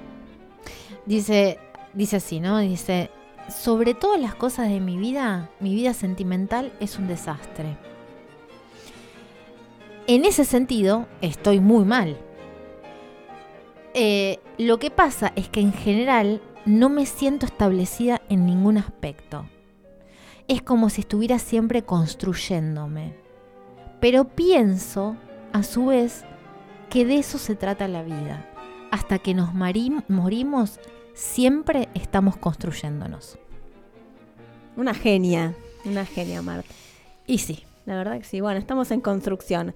[1.05, 1.57] Dice,
[1.93, 2.59] dice así, ¿no?
[2.59, 3.11] Dice,
[3.47, 7.77] sobre todas las cosas de mi vida, mi vida sentimental es un desastre.
[10.05, 12.17] En ese sentido, estoy muy mal.
[13.93, 19.45] Eh, lo que pasa es que en general no me siento establecida en ningún aspecto.
[20.47, 23.15] Es como si estuviera siempre construyéndome.
[23.99, 25.15] Pero pienso,
[25.51, 26.25] a su vez,
[26.89, 28.49] que de eso se trata la vida.
[28.91, 30.79] Hasta que nos morimos,
[31.13, 33.37] siempre estamos construyéndonos.
[34.75, 36.73] Una genia, una genia Marta.
[37.25, 38.39] Y sí, La verdad que sí.
[38.39, 39.73] Bueno, estamos en construcción.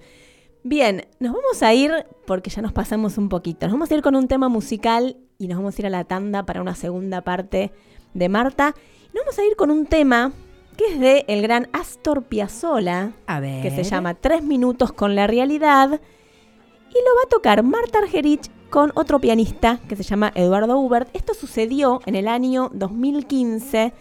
[0.68, 1.90] Bien, nos vamos a ir,
[2.26, 5.48] porque ya nos pasamos un poquito, nos vamos a ir con un tema musical y
[5.48, 7.72] nos vamos a ir a la tanda para una segunda parte
[8.12, 8.74] de Marta.
[9.04, 10.30] Y nos vamos a ir con un tema
[10.76, 13.62] que es de el gran Astor Piazzolla, a ver.
[13.62, 15.88] que se llama Tres minutos con la realidad.
[16.90, 21.08] Y lo va a tocar Marta Argerich con otro pianista que se llama Eduardo Hubert.
[21.16, 23.94] Esto sucedió en el año 2015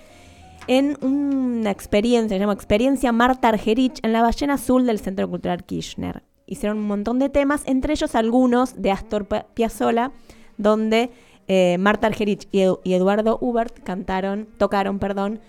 [0.67, 5.63] en una experiencia, se llama Experiencia Marta Argerich, en la Ballena Azul del Centro Cultural
[5.63, 6.26] Kirchner.
[6.47, 10.11] Hicieron un montón de temas, entre ellos algunos de Astor Piazzolla,
[10.57, 11.11] donde
[11.47, 12.61] eh, Marta Argerich y,
[12.93, 15.39] Eduardo Hubert cantaron, tocaron, perdón,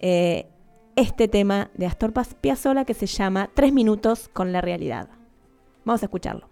[0.00, 0.48] eh,
[0.96, 5.08] este tema de Astor Piazzolla que se llama Tres minutos con la realidad.
[5.84, 6.48] Vamos a escucharlo.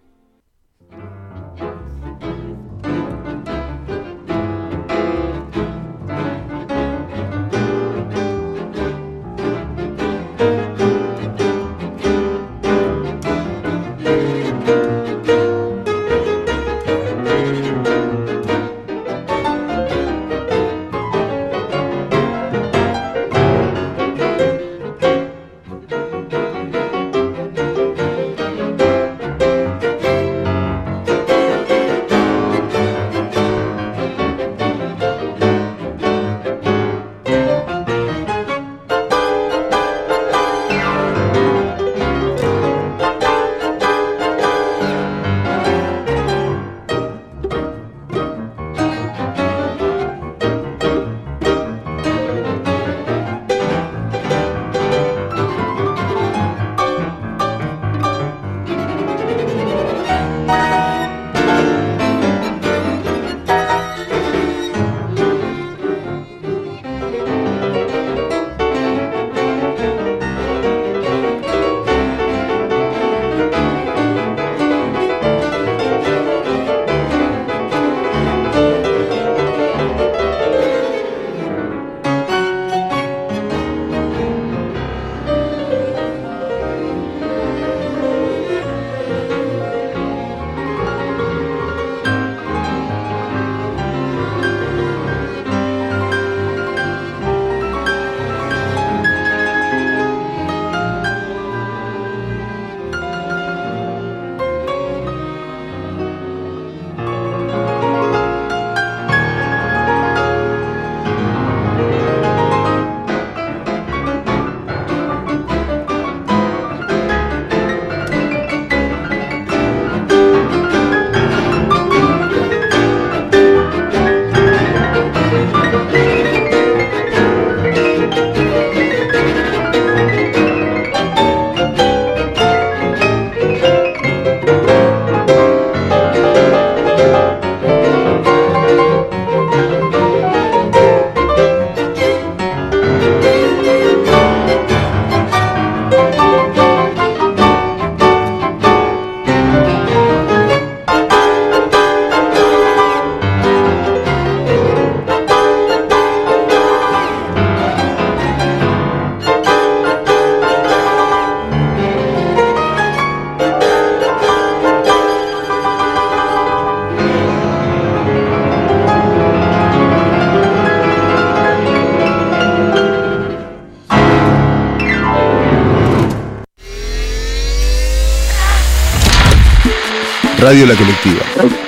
[180.39, 181.23] Radio La Colectiva,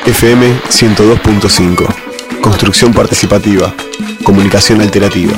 [0.05, 1.87] FM 102.5.
[2.39, 3.73] Construcción participativa,
[4.23, 5.33] comunicación alternativa.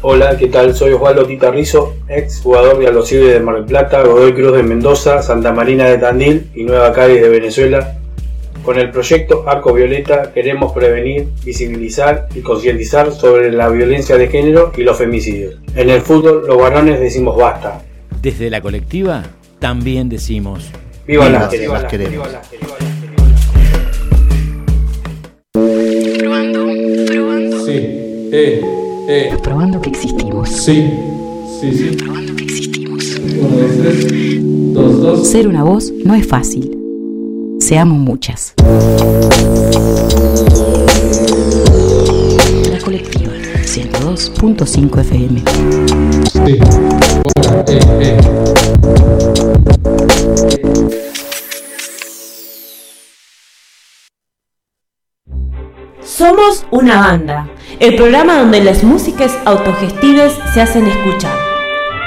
[0.00, 0.76] Hola, ¿qué tal?
[0.76, 4.62] Soy Osvaldo Tita Rizzo, ex jugador de Alocibre de Mar del Plata, Godoy Cruz de
[4.62, 7.97] Mendoza, Santa Marina de Tandil y Nueva Cádiz de Venezuela
[8.68, 14.72] con el proyecto Arco Violeta queremos prevenir, visibilizar y concientizar sobre la violencia de género
[14.76, 15.54] y los femicidios.
[15.74, 17.80] En el fútbol los varones decimos basta.
[18.20, 19.22] Desde la colectiva
[19.58, 20.70] también decimos
[21.06, 21.82] Viva, las, queremos.
[26.18, 26.66] Probando,
[27.06, 27.64] probando.
[27.64, 28.60] Sí, eh,
[29.08, 29.36] eh.
[29.42, 30.50] Probando que existimos.
[30.50, 30.90] Sí,
[31.58, 31.96] sí, sí.
[31.96, 33.16] Probando que existimos.
[33.16, 34.38] Uno, dos, tres.
[34.74, 35.26] Dos, dos.
[35.26, 36.77] Ser una voz no es fácil
[37.68, 38.54] Seamos muchas.
[42.70, 45.42] La colectiva 102.5 FM.
[46.32, 46.58] Sí.
[47.36, 48.18] Hola, eh, eh.
[56.00, 57.50] Somos una banda,
[57.80, 61.36] el programa donde las músicas autogestives se hacen escuchar.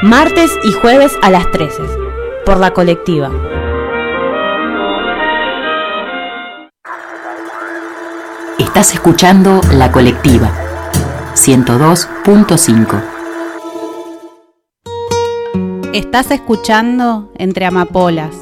[0.01, 1.83] Martes y jueves a las 13,
[2.47, 3.29] por la colectiva
[8.61, 10.51] Estás escuchando La Colectiva
[11.33, 13.01] 102.5.
[15.93, 18.35] Estás escuchando Entre Amapolas,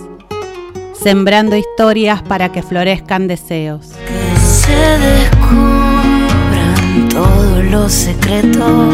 [0.91, 3.93] sembrando historias para que florezcan deseos.
[4.05, 6.75] Que se descubran
[7.09, 8.93] todos los secretos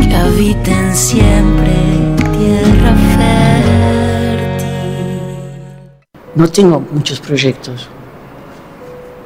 [0.00, 1.76] que habiten siempre
[2.36, 4.56] tierra fértil.
[6.34, 7.88] No tengo muchos proyectos,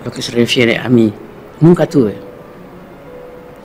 [0.05, 1.13] lo que se refiere a mí.
[1.61, 2.17] Nunca tuve.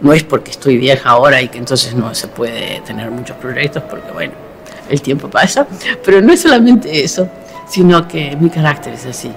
[0.02, 3.84] No es porque estoy vieja ahora y que entonces no se puede tener muchos proyectos,
[3.84, 4.34] porque bueno,
[4.90, 5.66] el tiempo pasa,
[6.04, 7.28] pero no es solamente eso,
[7.68, 9.32] sino que mi carácter es así.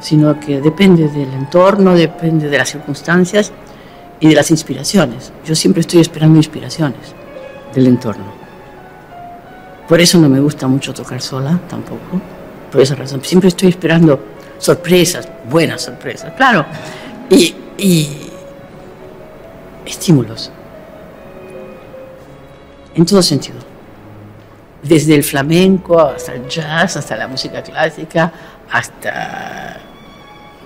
[0.00, 3.52] Sino que depende del entorno, depende de las circunstancias
[4.18, 5.32] y de las inspiraciones.
[5.44, 7.14] Yo siempre estoy esperando inspiraciones
[7.72, 8.42] del entorno.
[9.88, 12.20] Por eso no me gusta mucho tocar sola tampoco,
[12.70, 13.20] por esa razón.
[13.22, 14.31] Siempre estoy esperando
[14.62, 16.64] sorpresas, buenas sorpresas, claro.
[17.28, 18.08] Y, y
[19.84, 20.52] estímulos.
[22.94, 23.58] En todo sentido.
[24.82, 28.32] Desde el flamenco hasta el jazz, hasta la música clásica,
[28.70, 29.78] hasta...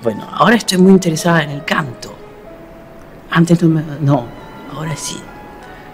[0.02, 2.14] Bueno, ahora estoy muy interesada en el canto.
[3.30, 4.26] Antes no, me, no
[4.74, 5.16] ahora sí.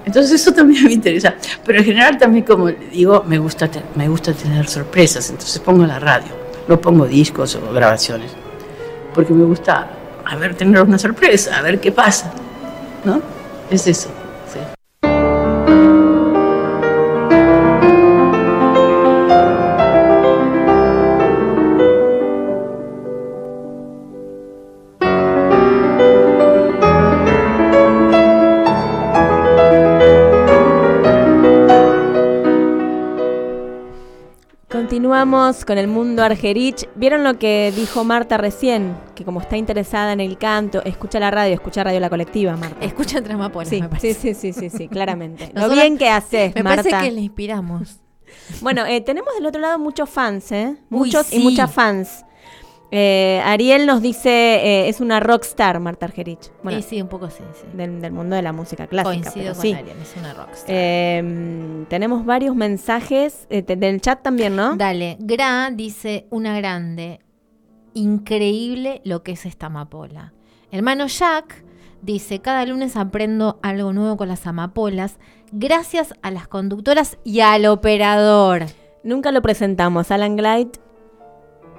[0.05, 1.35] Entonces eso también me interesa.
[1.65, 5.31] Pero en general también, como digo, me gusta, me gusta tener sorpresas.
[5.31, 8.33] Entonces pongo la radio, no pongo discos o grabaciones.
[9.15, 9.91] Porque me gusta,
[10.25, 12.33] a ver, tener una sorpresa, a ver qué pasa.
[13.05, 13.21] ¿no?
[13.71, 14.09] Es eso.
[35.13, 36.89] Continuamos con el mundo Argerich.
[36.95, 38.97] ¿Vieron lo que dijo Marta recién?
[39.15, 42.83] Que como está interesada en el canto, escucha la radio, escucha Radio La Colectiva, Marta.
[42.83, 44.15] Escucha entre amapolas, sí, me parece.
[44.15, 45.53] Sí, sí, sí, sí, sí, claramente.
[45.55, 46.85] lo bien que haces, Me Marta.
[46.85, 48.01] parece que le inspiramos.
[48.63, 50.77] Bueno, eh, tenemos del otro lado muchos fans, ¿eh?
[50.89, 52.25] Uy, Muchos y muchas fans.
[52.95, 56.53] Eh, Ariel nos dice, eh, es una rockstar, Marta Argerich.
[56.63, 57.67] Bueno, Y sí, un poco sí, sí.
[57.75, 59.11] del, del mundo de la música clásica.
[59.31, 59.73] Coincido pero con sí.
[59.73, 60.67] Ariel, es una rockstar.
[60.69, 64.77] Eh, tenemos varios mensajes eh, te- del chat también, ¿no?
[64.77, 67.21] Dale, Gra dice una grande.
[67.95, 70.33] Increíble lo que es esta amapola.
[70.71, 71.65] Hermano Jack
[72.01, 75.19] dice, cada lunes aprendo algo nuevo con las amapolas,
[75.53, 78.65] gracias a las conductoras y al operador.
[79.05, 80.11] Nunca lo presentamos.
[80.11, 80.73] Alan Glide,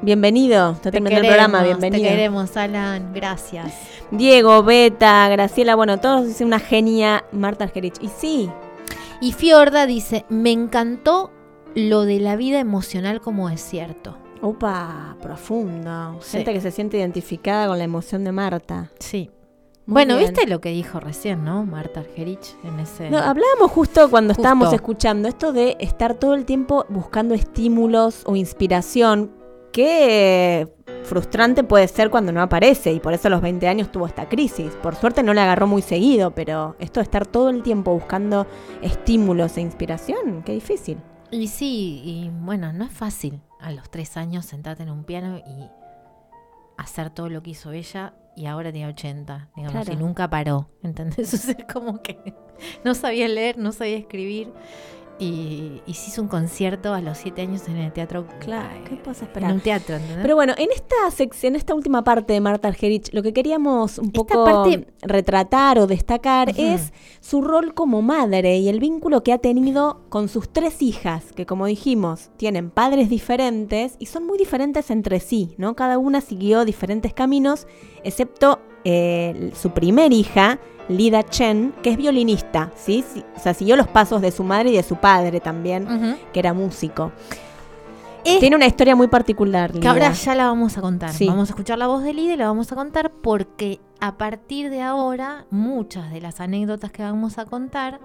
[0.04, 0.72] bienvenido.
[0.72, 2.04] Está Te terminando el queremos, programa, bienvenido.
[2.04, 3.74] Te queremos, Alan, gracias.
[4.12, 7.96] Diego, Beta, Graciela, bueno, todos dicen una genia, Marta Argerich.
[8.02, 8.50] Y sí,
[9.22, 11.32] Y Fiorda dice, me encantó
[11.76, 14.18] lo de la vida emocional como desierto.
[14.42, 16.18] opa, profundo.
[16.22, 16.38] Sí.
[16.38, 18.92] Gente que se siente identificada con la emoción de Marta.
[19.00, 19.32] Sí.
[19.86, 20.30] Muy bueno, bien.
[20.32, 21.66] viste lo que dijo recién, ¿no?
[21.66, 23.10] Marta Argerich en ese...
[23.10, 24.42] No, hablábamos justo cuando Justo.
[24.42, 29.32] estábamos escuchando esto de estar todo el tiempo buscando estímulos o inspiración.
[29.74, 30.72] Qué
[31.04, 34.30] frustrante puede ser cuando no aparece y por eso a los 20 años tuvo esta
[34.30, 34.72] crisis.
[34.84, 38.46] Por suerte no le agarró muy seguido, pero esto de estar todo el tiempo buscando
[38.84, 41.00] estímulos e inspiración, qué difícil.
[41.32, 45.38] Y sí, y bueno, no es fácil a los tres años sentarte en un piano
[45.40, 45.68] y
[46.78, 49.94] hacer todo lo que hizo ella y ahora tiene 80, digamos, Claro.
[49.94, 51.34] y nunca paró, ¿entendés?
[51.34, 52.36] O sea, como que
[52.84, 54.54] no sabía leer, no sabía escribir
[55.20, 58.26] y, hizo un concierto a los siete años en el teatro.
[58.40, 59.54] Claro, ¿qué puedes En esperar?
[59.54, 60.20] un teatro, ¿entendés?
[60.22, 64.00] Pero bueno, en esta sección, en esta última parte de Marta Argerich, lo que queríamos
[64.00, 69.34] un poco parte- retratar o destacar es su rol como madre y el vínculo que
[69.34, 74.38] ha tenido con sus tres hijas, que como dijimos, tienen padres diferentes y son muy
[74.38, 75.76] diferentes entre sí, ¿no?
[75.76, 77.68] Cada una siguió diferentes caminos,
[78.04, 80.60] excepto eh, su primer hija,
[80.90, 83.04] Lida Chen, que es violinista, ¿sí?
[83.36, 86.54] O sea, siguió los pasos de su madre y de su padre también, que era
[86.54, 87.12] músico.
[88.26, 89.92] Es- Tiene una historia muy particular, Que Lida.
[89.92, 91.12] ahora ya la vamos a contar.
[91.12, 91.28] Sí.
[91.28, 94.70] Vamos a escuchar la voz de Lida y la vamos a contar porque a partir
[94.70, 98.00] de ahora muchas de las anécdotas que vamos a contar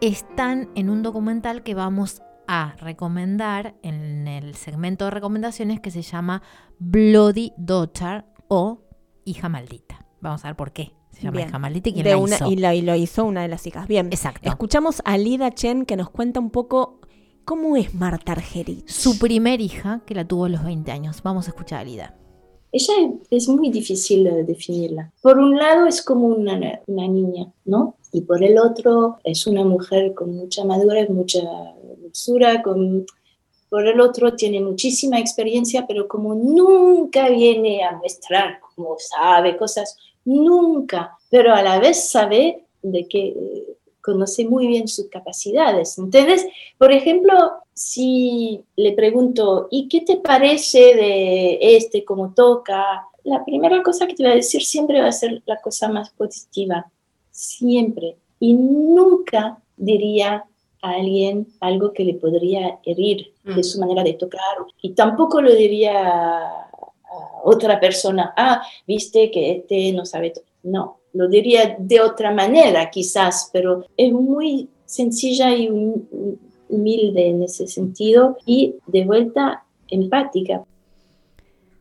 [0.00, 6.02] están en un documental que vamos a recomendar en el segmento de recomendaciones que se
[6.02, 6.42] llama
[6.78, 8.82] Bloody Daughter o
[9.24, 10.04] Hija Maldita.
[10.20, 11.82] Vamos a ver por qué se llama Bien.
[11.82, 12.50] Quién De la una- hizo.
[12.50, 13.86] Y, lo, y lo hizo una de las hijas.
[13.88, 14.06] Bien.
[14.06, 14.48] Exacto.
[14.48, 17.00] Escuchamos a Lida Chen que nos cuenta un poco
[17.44, 18.86] cómo es Marta Argerich.
[18.88, 21.22] Su primer hija que la tuvo a los 20 años.
[21.22, 22.16] Vamos a escuchar a Lida.
[22.72, 22.92] Ella
[23.30, 25.10] es muy difícil de definirla.
[25.22, 27.96] Por un lado es como una, una niña, ¿no?
[28.12, 31.40] Y por el otro es una mujer con mucha madurez, mucha
[32.00, 33.06] dulzura, con...
[33.68, 39.96] por el otro tiene muchísima experiencia, pero como nunca viene a mostrar cómo sabe cosas,
[40.30, 45.98] nunca, pero a la vez sabe de que eh, conoce muy bien sus capacidades.
[45.98, 46.46] Entonces,
[46.78, 47.34] por ejemplo,
[47.74, 53.06] si le pregunto, ¿y qué te parece de este, cómo toca?
[53.24, 56.10] La primera cosa que te va a decir siempre va a ser la cosa más
[56.10, 56.90] positiva,
[57.30, 58.16] siempre.
[58.38, 60.44] Y nunca diría
[60.82, 64.40] a alguien algo que le podría herir de su manera de tocar.
[64.80, 66.69] Y tampoco lo diría
[67.10, 70.32] a otra persona, ah, viste que este no sabe.
[70.62, 75.68] No, lo diría de otra manera quizás, pero es muy sencilla y
[76.68, 80.62] humilde en ese sentido y de vuelta empática.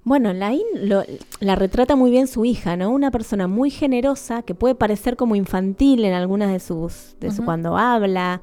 [0.04, 1.04] Bueno, Lain lo,
[1.40, 2.90] la retrata muy bien su hija, ¿no?
[2.90, 7.44] Una persona muy generosa que puede parecer como infantil en algunas de sus, de su
[7.44, 8.42] cuando habla,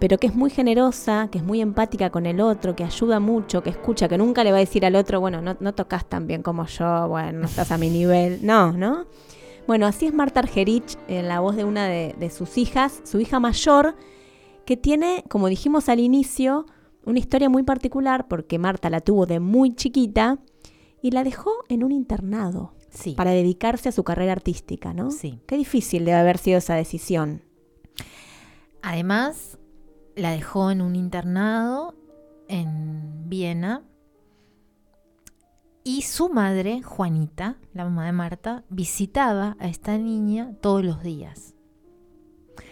[0.00, 3.62] pero que es muy generosa, que es muy empática con el otro, que ayuda mucho,
[3.62, 6.26] que escucha, que nunca le va a decir al otro, bueno, no, no tocas tan
[6.26, 8.40] bien como yo, bueno, no estás a mi nivel.
[8.42, 9.06] No, ¿no?
[9.66, 13.20] Bueno, así es Marta Argerich en la voz de una de, de sus hijas, su
[13.20, 13.94] hija mayor,
[14.64, 16.66] que tiene, como dijimos al inicio,
[17.04, 20.38] una historia muy particular porque Marta la tuvo de muy chiquita
[21.02, 23.14] y la dejó en un internado Sí.
[23.14, 25.12] para dedicarse a su carrera artística, ¿no?
[25.12, 25.38] Sí.
[25.46, 27.42] Qué difícil debe haber sido esa decisión.
[28.82, 29.58] Además,
[30.20, 31.94] la dejó en un internado
[32.48, 33.82] en Viena.
[35.82, 41.54] Y su madre, Juanita, la mamá de Marta, visitaba a esta niña todos los días.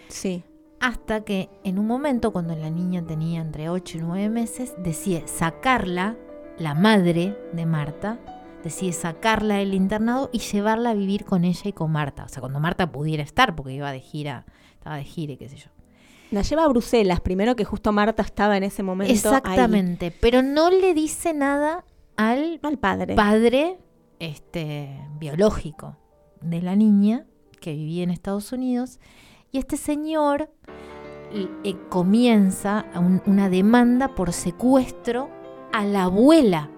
[0.09, 0.44] Sí.
[0.78, 5.26] Hasta que en un momento, cuando la niña tenía entre 8 y 9 meses, decide
[5.26, 6.16] sacarla,
[6.59, 8.20] la madre de Marta,
[8.62, 12.24] decide sacarla del internado y llevarla a vivir con ella y con Marta.
[12.24, 14.44] O sea, cuando Marta pudiera estar, porque iba de gira,
[14.74, 15.77] estaba de gira, y qué sé yo.
[16.30, 19.10] La lleva a Bruselas, primero que justo Marta estaba en ese momento.
[19.10, 19.16] ahí.
[19.16, 21.84] Exactamente, pero no le dice nada
[22.16, 23.14] al, Al padre.
[23.14, 23.78] padre
[24.18, 25.96] este, biológico
[26.40, 27.26] de la niña
[27.60, 29.00] que vivía en Estados Unidos.
[29.50, 30.50] Y este señor
[31.32, 35.30] eh, eh, comienza un- una demanda por secuestro
[35.72, 36.70] a la abuela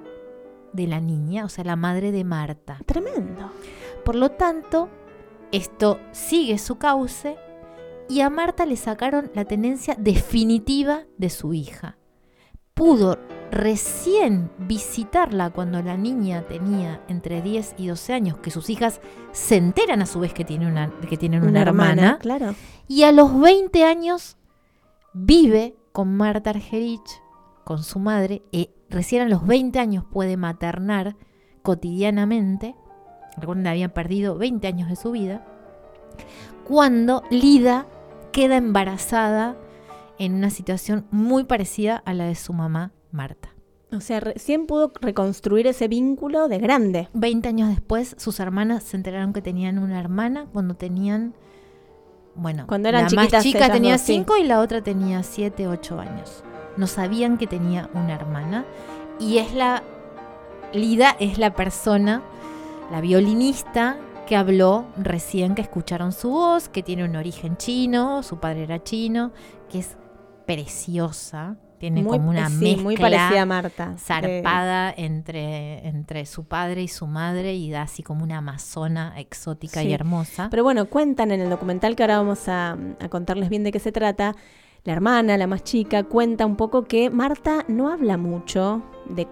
[0.72, 2.78] de la niña, o sea, la madre de Marta.
[2.86, 3.50] Tremendo.
[4.04, 4.88] Por lo tanto,
[5.52, 7.36] esto sigue su cauce
[8.10, 11.96] y a Marta le sacaron la tenencia definitiva de su hija.
[12.74, 13.18] Pudo
[13.52, 19.00] recién visitarla cuando la niña tenía entre 10 y 12 años, que sus hijas
[19.30, 22.56] se enteran a su vez que, tiene una, que tienen una, hermana, Claro.
[22.88, 24.36] y a los 20 años
[25.12, 27.22] vive con Marta Argerich,
[27.62, 31.14] con su madre, y recién a los 20 años puede maternar
[31.62, 32.74] cotidianamente.
[33.36, 35.46] Recuerden, habían perdido 20 años de su vida.
[36.64, 37.86] Cuando Lida
[38.32, 39.56] queda embarazada
[40.18, 43.50] en una situación muy parecida a la de su mamá, Marta.
[43.92, 47.08] O sea, recién pudo reconstruir ese vínculo de grande.
[47.14, 51.34] 20 años después, sus hermanas se enteraron que tenían una hermana cuando tenían.
[52.36, 54.14] Bueno, Cuando eran la más chica tenía dos, sí.
[54.14, 56.44] 5 y la otra tenía 7, 8 años.
[56.76, 58.64] No sabían que tenía una hermana.
[59.18, 59.82] Y es la.
[60.72, 62.22] Lida es la persona,
[62.92, 63.96] la violinista
[64.30, 68.80] que habló recién que escucharon su voz, que tiene un origen chino, su padre era
[68.80, 69.32] chino,
[69.68, 69.96] que es
[70.46, 71.56] preciosa.
[71.80, 73.94] Tiene Muy- como una sí, mezcla muy parecida a Marta.
[73.98, 79.82] zarpada entre, entre su padre y su madre y da así como una amazona exótica
[79.82, 80.46] y hermosa.
[80.48, 83.80] Pero bueno, cuentan en el documental que ahora vamos a, a contarles bien de qué
[83.80, 84.36] se trata.
[84.84, 89.26] La hermana, la más chica, cuenta un poco que Marta no habla mucho de...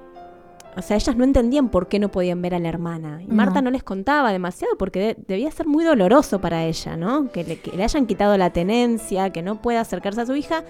[0.77, 3.21] O sea, ellas no entendían por qué no podían ver a la hermana.
[3.23, 3.35] Y No.
[3.35, 7.31] Marta no les contaba demasiado porque de- debía ser muy doloroso para ella, ¿no?
[7.33, 10.63] Que le, que le hayan quitado la tenencia, que no pueda acercarse a su hija.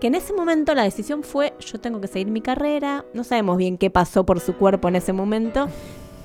[0.00, 3.04] Que en ese momento la decisión fue, yo tengo que seguir mi carrera.
[3.12, 5.68] No sabemos bien qué pasó por su cuerpo en ese momento,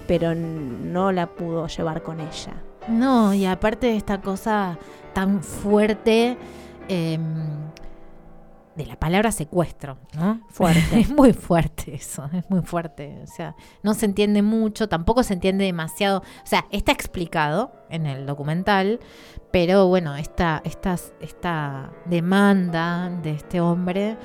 [0.07, 2.53] pero no la pudo llevar con ella.
[2.87, 4.77] No, y aparte de esta cosa
[5.13, 6.37] tan fuerte
[6.87, 7.19] em,
[8.75, 10.41] de la palabra secuestro, ¿no?
[10.49, 10.99] Fuerte.
[10.99, 13.19] es muy fuerte eso, es muy fuerte.
[13.23, 16.19] O sea, no se entiende mucho, tampoco se entiende demasiado.
[16.19, 18.99] O sea, está explicado en el documental,
[19.51, 24.17] pero bueno, esta, esta, esta demanda de este hombre,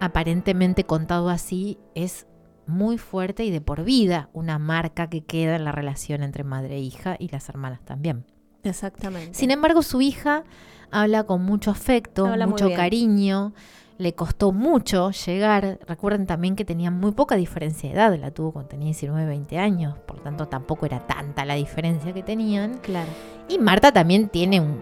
[0.00, 2.26] aparentemente contado así, es
[2.66, 6.76] muy fuerte y de por vida una marca que queda en la relación entre madre
[6.76, 8.26] e hija y las hermanas también.
[8.62, 9.34] Exactamente.
[9.34, 10.44] Sin embargo, su hija
[10.90, 13.52] habla con mucho afecto, Habla mucho cariño.
[13.98, 15.80] Le costó mucho llegar.
[15.86, 18.16] Recuerden también que tenía muy poca diferencia de edad.
[18.16, 19.98] La tuvo cuando tenía 19, 20 años.
[20.06, 22.78] Por lo tanto, tampoco era tanta la diferencia que tenían.
[22.78, 23.10] Claro.
[23.48, 24.78] Y Marta también tiene un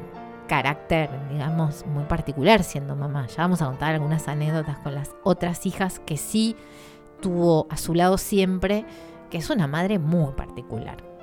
[0.47, 3.27] carácter, digamos, muy particular siendo mamá.
[3.29, 6.55] Ya vamos a contar algunas anécdotas con las otras hijas que sí
[7.21, 8.85] tuvo a su lado siempre,
[9.31, 11.16] que es una madre muy particular.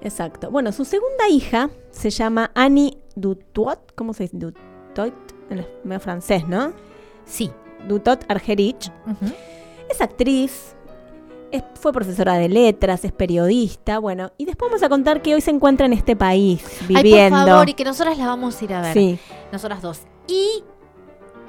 [0.00, 0.50] Exacto.
[0.50, 3.92] Bueno, su segunda hija se llama Annie Dutot.
[3.94, 4.36] ¿Cómo se dice?
[4.36, 5.14] Dutot.
[5.50, 6.72] En medio francés, ¿no?
[7.24, 7.50] Sí.
[7.88, 8.90] Dutot Argerich.
[9.90, 10.74] Es actriz.
[11.50, 15.40] es- fue profesora de letras, es periodista, bueno, y después vamos a contar que hoy
[15.40, 17.36] se encuentra en este país viviendo.
[17.36, 18.92] Ay, por favor, y que nosotras la vamos a ir a ver.
[18.92, 19.18] Sí.
[19.50, 20.02] Nosotras dos.
[20.26, 20.62] Y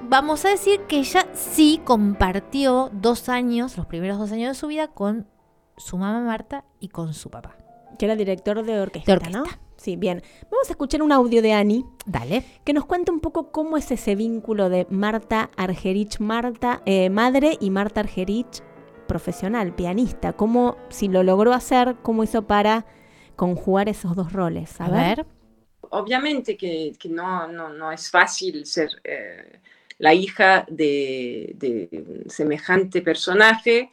[0.08, 4.68] vamos a decir que ella sí compartió dos años, los primeros dos años de su
[4.68, 5.28] vida, con
[5.76, 7.58] su mamá Marta y con su papá.
[8.00, 9.38] Que era director de orquesta, De orquesta.
[9.40, 9.46] ¿no?
[9.78, 10.24] Sí, bien.
[10.50, 11.86] Vamos a escuchar un audio de Ani.
[12.06, 12.44] Dale.
[12.66, 17.58] Que nos cuenta un poco cómo es ese vínculo de Marta Argerich, Marta, eh, madre,
[17.62, 18.64] y Marta Argerich,
[19.08, 20.34] profesional, pianista.
[20.34, 22.86] Cómo, si lo logró hacer, cómo hizo para
[23.36, 24.82] conjugar esos dos roles.
[24.82, 25.18] A, A ver.
[25.18, 25.26] ver.
[25.92, 29.60] Obviamente que, que no, no, no es fácil ser eh,
[29.98, 33.92] la hija de, de semejante personaje,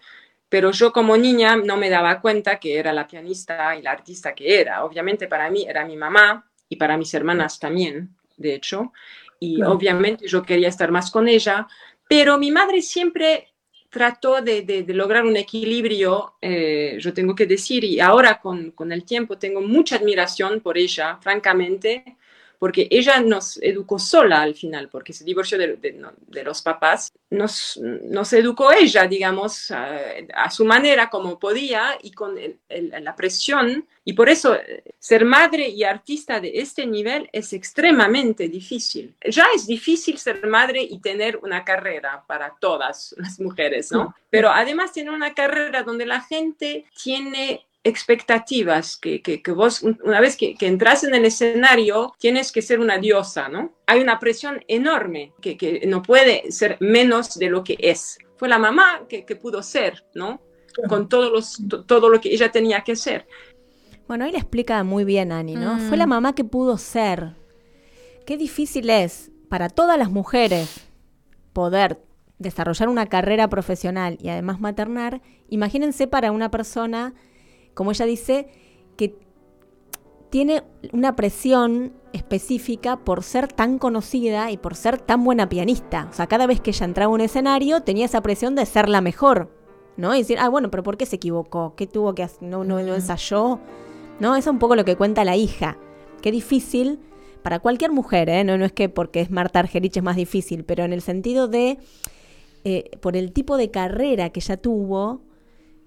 [0.49, 4.35] pero yo como niña no me daba cuenta que era la pianista y la artista
[4.35, 4.85] que era.
[4.85, 8.93] Obviamente para mí era mi mamá y para mis hermanas también, de hecho,
[9.41, 9.73] y Claro.
[9.75, 11.67] obviamente yo quería estar más con ella,
[12.09, 13.49] pero mi madre siempre
[13.91, 18.73] trató de, de- de lograr un equilibrio, eh, yo tengo que decir, y ahora con,
[18.73, 22.17] con el tiempo tengo mucha admiración por ella, francamente,
[22.59, 27.13] porque ella nos educó sola al final, porque se divorció de, de- de los papás,
[27.31, 29.99] nos, nos educó ella, digamos, a,
[30.35, 34.85] a su manera como podía y con el- el- la presión, y por eso eh,
[34.99, 39.15] ser madre y artista de este nivel es extremadamente difícil.
[39.29, 44.15] Ya es difícil ser madre y tener una carrera para todas las mujeres, ¿no?
[44.31, 49.99] Pero además tener una carrera donde la gente tiene expectativas, que, que, que vos un-
[50.05, 53.73] una vez que, que entras en el escenario tienes que ser una diosa, ¿no?
[53.87, 58.19] Hay una presión enorme que, que no puede ser menos de lo que es.
[58.37, 60.41] Fue la mamá que, que pudo ser, ¿no?
[60.89, 63.27] Con todos los, to- todo lo que ella tenía que ser.
[64.09, 65.77] Bueno, ahí le explica muy bien Ani, ¿no?
[65.77, 65.81] Mm.
[65.89, 67.35] Fue la mamá que pudo ser.
[68.27, 70.87] Qué difícil es para todas las mujeres
[71.53, 71.99] poder
[72.39, 75.23] desarrollar una carrera profesional y además maternar.
[75.49, 77.15] Imagínense para una persona,
[77.77, 78.49] como ella dice,
[78.97, 79.19] que
[80.31, 86.09] tiene una presión específica por ser tan conocida y por ser tan buena pianista.
[86.11, 88.89] O sea, cada vez que ella entraba a un escenario tenía esa presión de ser
[88.89, 89.55] la mejor,
[89.99, 90.15] ¿no?
[90.15, 91.75] Y decir, ah, bueno, pero ¿por qué se equivocó?
[91.77, 92.49] ¿Qué tuvo que hacer?
[92.49, 93.61] ¿No, no, no ensayó?
[94.21, 94.37] ¿No?
[94.37, 95.77] Eso es un poco lo que cuenta la hija.
[96.23, 96.99] Qué difícil
[97.43, 98.43] para cualquier mujer, ¿eh?
[98.43, 101.47] No, no es que porque es Marta Argerich es más difícil, pero en el sentido
[101.47, 101.77] de,
[102.65, 105.21] eh, por el tipo de carrera que ella tuvo,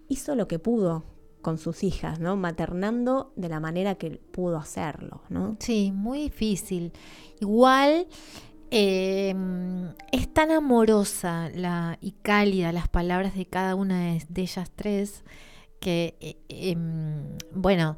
[0.08, 1.04] hizo lo que pudo
[1.42, 2.36] con sus hijas, ¿no?
[2.36, 5.56] Maternando de la manera que pudo hacerlo, ¿no?
[5.60, 6.92] Sí, muy difícil.
[7.40, 8.08] Igual
[8.72, 9.34] eh,
[10.12, 15.24] es tan amorosa la, y cálida las palabras de cada una de, de ellas tres
[15.80, 17.24] que, eh, em,
[17.56, 17.96] bueno,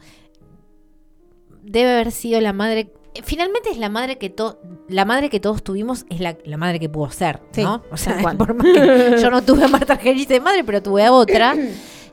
[1.64, 2.94] debe haber sido la madre.
[3.24, 6.80] Finalmente es la madre que to- la madre que todos tuvimos es la, la madre
[6.80, 7.84] que pudo ser, Sí, ¿no?
[7.92, 8.38] O sea, tal cual.
[8.38, 11.56] por más que yo no tuve a Marta Argerich de madre, pero tuve a otra.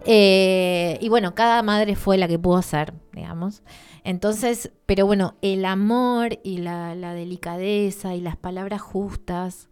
[0.04, 3.62] Eh, y bueno, cada madre fue la que pudo ser, digamos.
[4.04, 9.68] Entonces, pero bueno, el amor y la, delicadeza y las palabras justas,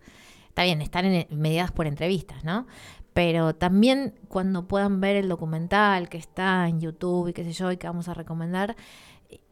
[0.48, 2.66] está bien, están mediadas por entrevistas, ¿no?
[3.14, 7.72] Pero también cuando puedan ver el documental que está en YouTube y qué sé yo,
[7.72, 8.76] y que vamos a recomendar,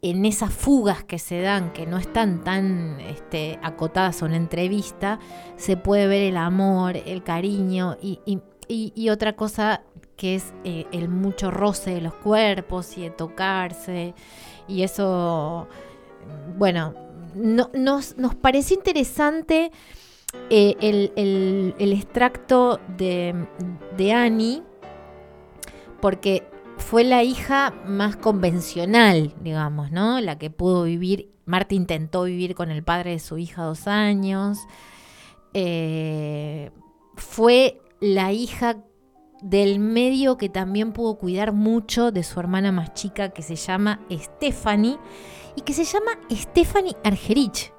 [0.03, 5.19] en esas fugas que se dan, que no están tan este, acotadas a una entrevista,
[5.57, 9.83] se puede ver el amor, el cariño y otra cosa
[10.17, 14.15] que es eh, el mucho roce de los cuerpos y de tocarse.
[14.69, 15.69] Y eso,
[16.57, 16.95] bueno,
[17.35, 19.71] no- nos, nos pareció interesante
[20.51, 23.35] eh, el, el- el extracto de,
[23.97, 24.63] de Annie,
[26.01, 26.47] porque
[26.77, 30.21] fue la hija más convencional, digamos, ¿no?
[30.21, 31.31] La que pudo vivir.
[31.47, 34.59] Marta intentó vivir con el padre de su hija dos años.
[35.53, 36.71] Eh,
[37.17, 38.79] fue la hija
[39.45, 44.01] del medio que también pudo cuidar mucho de su hermana más chica que se llama
[44.11, 44.99] Stephanie
[45.55, 47.71] y que se llama Stephanie Argerich.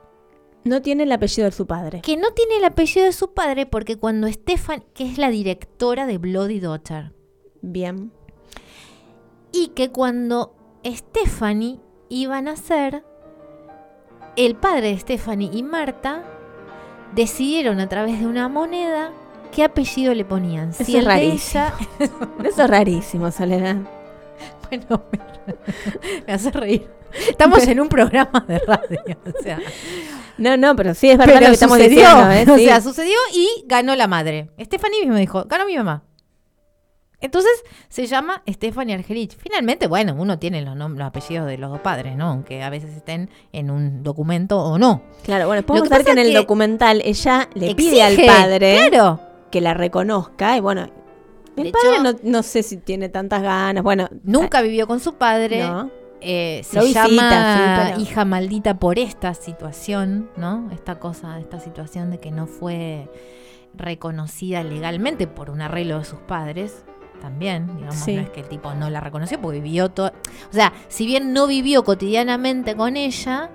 [0.63, 2.01] No tiene el apellido de su padre.
[2.01, 6.05] Que no tiene el apellido de su padre porque cuando Stephanie, que es la directora
[6.05, 7.13] de Bloody Daughter,
[7.63, 8.11] Bien.
[9.51, 10.55] y que cuando
[10.85, 13.03] Stephanie iba a nacer,
[14.35, 16.23] el padre de Stephanie y Marta
[17.15, 19.11] decidieron a través de una moneda
[19.55, 20.69] qué apellido le ponían.
[20.69, 21.63] Eso Si es rarísimo.
[21.63, 21.73] ella-
[22.49, 23.77] Eso es rarísimo, Soledad.
[24.69, 25.03] Bueno,
[26.27, 26.87] me hace reír.
[27.29, 28.99] Estamos en un programa de radio,
[29.39, 29.59] o sea.
[30.37, 32.45] No, no, pero sí es verdad Pero lo que estamos sucedió, diciendo, ¿eh?
[32.53, 32.65] O Sí.
[32.65, 34.49] sea, sucedió y ganó la madre.
[34.59, 36.03] Stephanie mismo dijo, ganó mi mamá.
[37.21, 37.51] Entonces
[37.87, 39.37] se llama Stephanie Argerich.
[39.37, 42.25] Finalmente, bueno, uno tiene los, los apellidos de los dos padres, ¿no?
[42.27, 45.01] Aunque a veces estén en un documento o no.
[45.23, 49.21] Claro, bueno, podemos ver que en el documental ella le exige, pide al padre claro.
[49.55, 50.81] Que la reconozca y bueno,
[51.55, 55.13] De padre hecho- no, no sé si tiene tantas ganas, bueno, Nunca vivió con su
[55.13, 55.63] padre.
[55.65, 55.89] No.
[56.19, 60.69] Eh, se visita, llama sí, pero- hija maldita por esta situación, ¿no?
[60.73, 63.07] Esta cosa, esta situación de que no fue
[63.75, 66.83] reconocida legalmente por un arreglo de sus padres.
[67.21, 68.15] También, digamos, Sí.
[68.15, 70.07] no es que el tipo no la reconoció porque vivió todo.
[70.49, 73.49] O sea, si bien no vivió cotidianamente con ella,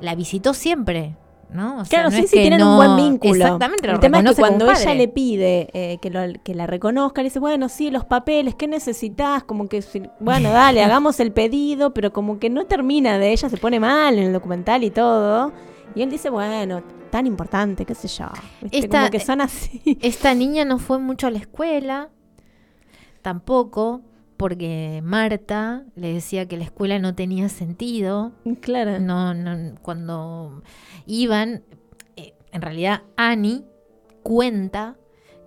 [0.00, 1.16] la visitó siempre,
[1.50, 1.80] ¿no?
[1.80, 3.34] O sea, Claro, no sí, sí, que tienen no- un buen vínculo.
[3.44, 6.66] Exactamente, lo El tema es que cuando ella le pide eh, que, lo- que la
[6.66, 9.44] reconozca, le dice, bueno, sí, los papeles, ¿qué necesitas?
[9.44, 13.48] Como que, si- bueno, dale, hagamos el pedido, pero como que no termina de ella,
[13.48, 15.52] se pone mal en el documental y todo.
[15.94, 18.26] Y él dice, bueno, tan importante, qué sé yo.
[18.60, 18.78] ¿viste?
[18.78, 19.98] Esta- como que son así.
[20.02, 22.08] Esta niña no fue mucho a la escuela,
[23.22, 24.00] tampoco,
[24.44, 28.32] porque Marta le decía que la escuela no tenía sentido.
[28.60, 29.00] Claro.
[29.00, 30.62] No, no, cuando
[31.06, 31.62] iban,
[32.16, 33.64] eh, en realidad Annie
[34.22, 34.98] cuenta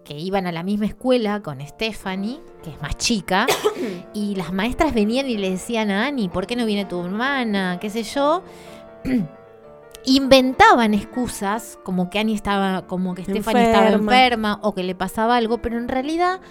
[0.03, 3.45] que iban a la misma escuela con Stephanie, que es más chica,
[4.15, 7.77] y las maestras venían y le decían a Annie, ¿por qué no viene tu hermana?
[7.79, 8.41] ¿Qué sé yo?
[10.05, 15.35] Inventaban excusas, como que Annie estaba, como que Stephanie estaba enferma o que le pasaba
[15.35, 16.41] algo, pero en realidad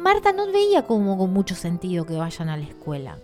[0.00, 3.18] Marta no veía como con mucho sentido que vayan a la escuela.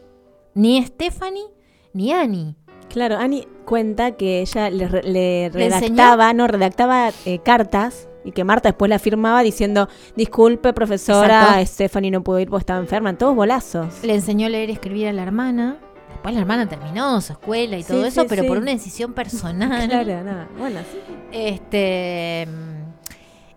[0.55, 1.45] Ni Stephanie
[1.93, 2.55] ni Annie.
[2.89, 8.45] Claro, Annie cuenta que ella le, re- le redactaba, no, redactaba eh, cartas y que
[8.45, 11.67] Marta después la firmaba diciendo, disculpe profesora, Exacto.
[11.67, 14.03] Stephanie no pudo ir porque estaba enferma, todos bolazos.
[14.05, 15.79] Le enseñó a leer y escribir a la hermana.
[16.11, 18.49] Después la hermana terminó su escuela y Sí, todo eso, sí, pero sí.
[18.49, 19.89] por una decisión personal.
[19.89, 20.99] Claro, nada, bueno, sí.
[21.33, 22.47] Este.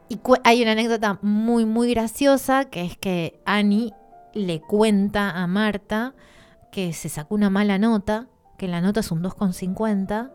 [0.10, 3.93] Y hay una anécdota muy, muy graciosa que es que Annie
[4.34, 6.16] le cuenta a Marta
[6.72, 10.32] que se sacó una mala nota, que la nota es un 2,50.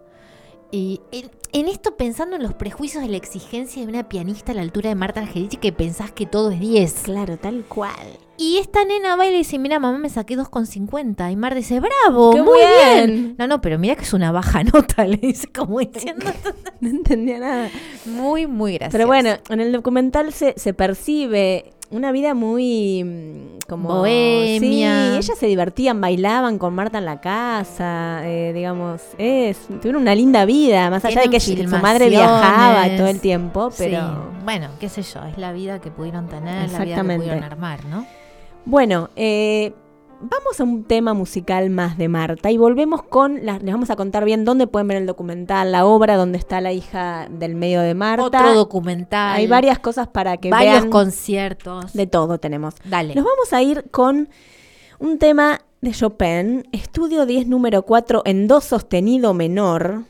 [0.71, 4.57] Y en, en esto pensando en los prejuicios de la exigencia de una pianista a
[4.57, 6.93] la altura de Marta Argerich que pensás que todo es 10.
[7.05, 8.19] Claro, tal cual.
[8.37, 11.31] Y esta nena va y le dice, mira mamá me saqué 2,50.
[11.31, 13.07] Y Marta dice, bravo, ¡Qué muy bien!
[13.07, 13.35] bien.
[13.39, 16.27] No, no, pero mira que es una baja nota, le dice como diciendo.
[16.81, 17.71] no entendía nada.
[18.05, 18.99] Muy, muy gracioso.
[18.99, 25.13] Pero bueno, en el documental se, se percibe una vida muy mm, como Bohemia.
[25.13, 30.15] Sí, ellas se divertían, bailaban con Marta en la casa, eh, digamos, es tuvieron una
[30.15, 34.69] linda vida, más allá de que su madre viajaba todo el tiempo, Sí, pero bueno,
[34.81, 38.07] qué sé yo, es la vida que pudieron tener, la vida que pudieron armar, ¿no?
[38.65, 39.73] Bueno, eh,
[40.25, 43.97] vamos a un tema musical más de Marta y volvemos con, las, les vamos a
[43.97, 47.81] contar bien dónde pueden ver el documental, la obra, donde está la hija del medio
[47.81, 48.25] de Marta.
[48.25, 49.37] Otro documental.
[49.37, 50.91] Hay varias cosas para que varios vean.
[50.91, 51.93] conciertos.
[51.93, 52.75] De todo tenemos.
[52.85, 53.15] Dale.
[53.15, 54.29] Nos vamos a ir con
[54.99, 60.05] un tema de Chopin, estudio 10 número 4 en do sostenido menor.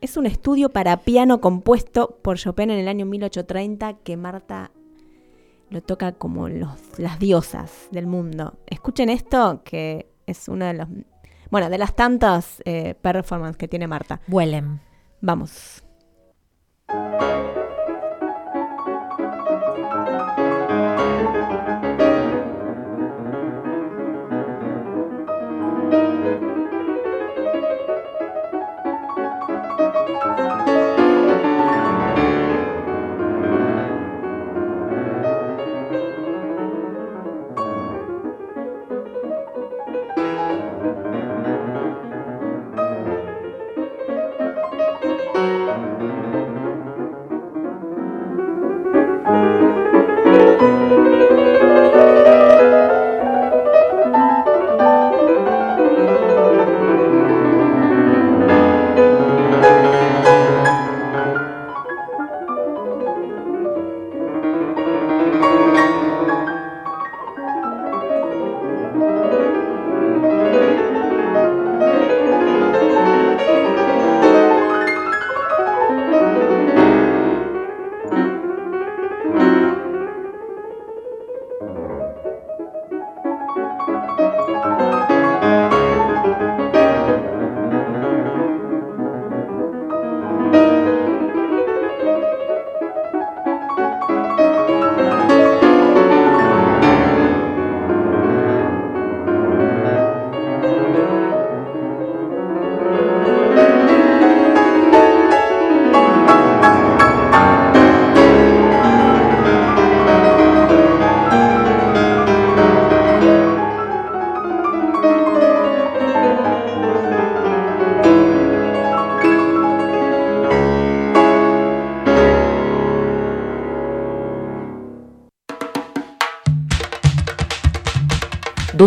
[0.00, 4.72] Es un estudio para piano compuesto por Chopin en el año 1830 que Marta
[5.72, 8.58] lo toca como los, las diosas del mundo.
[8.66, 10.88] Escuchen esto que es una de los
[11.50, 14.22] bueno, de las tantas eh, performances que tiene Marta.
[14.26, 14.80] Vuelen.
[15.20, 15.82] Vamos.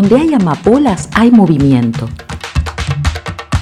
[0.08, 2.08] Donde hay amapolas hay movimiento.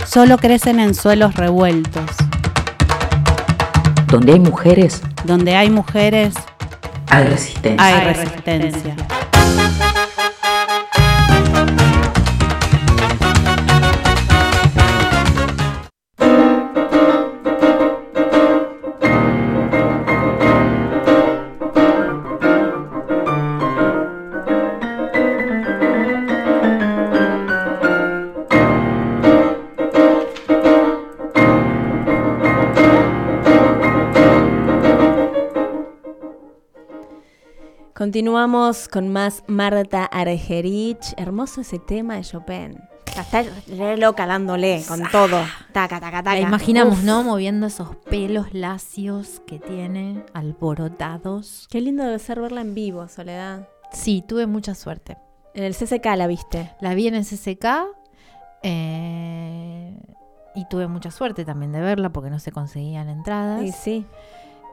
[0.06, 2.04] Solo crecen en suelos revueltos.
[4.08, 6.34] Donde hay mujeres Donde hay mujeres,
[7.08, 7.86] hay resistencia.
[7.86, 8.93] hay resistencia.
[38.04, 41.14] Continuamos con más Marta Argerich.
[41.16, 42.78] Hermoso ese tema de Chopin.
[43.18, 43.46] Está
[43.78, 45.42] re loca dándole con todo.
[45.72, 46.34] Taca, taca, taca.
[46.34, 47.04] La imaginamos, Uf.
[47.06, 47.24] ¿no?
[47.24, 51.70] Moviendo esos pelos lacios que tiene, alborotados.
[51.72, 53.70] Qué lindo debe ser verla en vivo, Soledad.
[53.94, 55.18] Sí, tuve mucha suerte.
[55.54, 56.74] En el CCK la viste.
[56.82, 57.66] La vi en el CCK
[58.64, 59.98] eh,
[60.56, 63.64] y tuve mucha suerte también de verla porque no se conseguían entradas.
[63.64, 64.06] Y sí.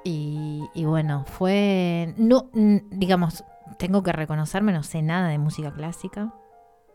[0.05, 2.14] Y, y bueno, fue.
[2.16, 3.44] No, digamos,
[3.78, 6.34] tengo que reconocerme, no sé nada de música clásica.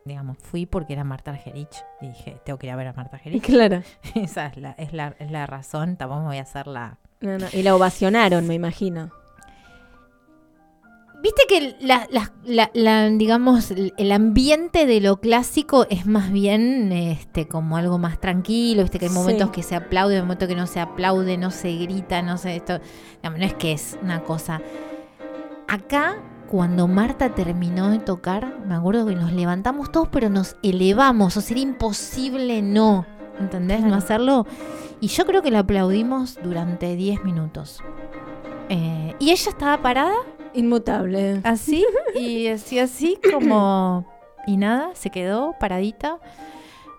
[0.06, 3.16] Digamos, fui porque era Marta Argerich y dije, tengo que ir a ver a Marta
[3.18, 3.44] Argerich.
[3.44, 3.82] Claro.
[4.16, 7.00] Esa es la, es la, es la razón, tampoco me voy a hacer la.
[7.22, 9.10] No, no, Y la ovacionaron, me imagino.
[11.26, 16.92] Viste que la, la- la- la, digamos, el ambiente de lo clásico es más bien
[16.92, 19.18] este como algo más tranquilo, viste que hay Sí.
[19.18, 22.58] momentos que se aplaude, hay momentos que no se aplaude, no se grita, no sé,
[22.58, 22.80] esto,
[23.24, 24.62] no es que es una cosa.
[25.68, 26.18] Acá,
[26.48, 31.42] cuando Marta terminó de tocar, me acuerdo que nos levantamos todos, pero nos elevamos, o
[31.42, 33.08] sería imposible no,
[33.40, 33.82] ¿entendés?
[33.82, 34.46] No hacerlo.
[35.02, 37.80] Y yo creo que la aplaudimos durante 10 minutos.
[38.70, 40.14] Eh, y ella estaba parada
[40.56, 41.42] Inmutable.
[41.44, 41.86] así
[42.20, 44.06] y así así como
[44.48, 46.20] y nada se quedó paradita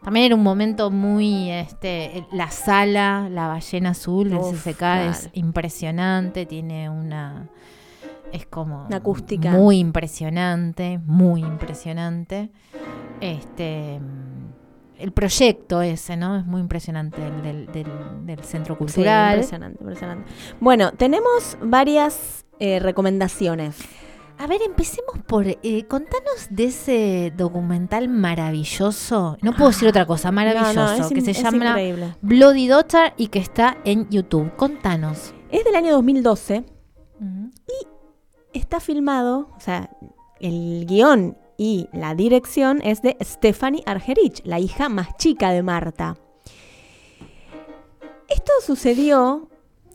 [0.03, 5.11] también era un momento muy este la sala la ballena azul del CCK claro.
[5.11, 7.49] es impresionante tiene una
[8.33, 9.51] es como Una acústica.
[9.51, 12.51] muy impresionante muy impresionante
[13.21, 14.01] este
[14.99, 19.79] el proyecto ese no es muy impresionante el del, del- del centro Sí, cultural impresionante,
[19.83, 20.31] impresionante.
[20.59, 23.77] Bueno, tenemos varias eh, recomendaciones.
[24.39, 25.47] A ver, empecemos por.
[25.47, 29.39] eh, contanos de ese documental maravilloso.
[29.41, 30.75] No puedo decir otra cosa, maravilloso.
[30.75, 32.15] No, no, es que in- se llama increíble.
[32.21, 34.55] Bloody Daughter y que está en YouTube.
[34.57, 35.33] Contanos.
[35.51, 36.65] Es del año 2012
[38.53, 39.89] y está filmado, o sea,
[40.41, 46.17] el guion y la dirección es de Stephanie Argerich, la hija más chica de Marta.
[48.29, 49.49] Esto sucedió,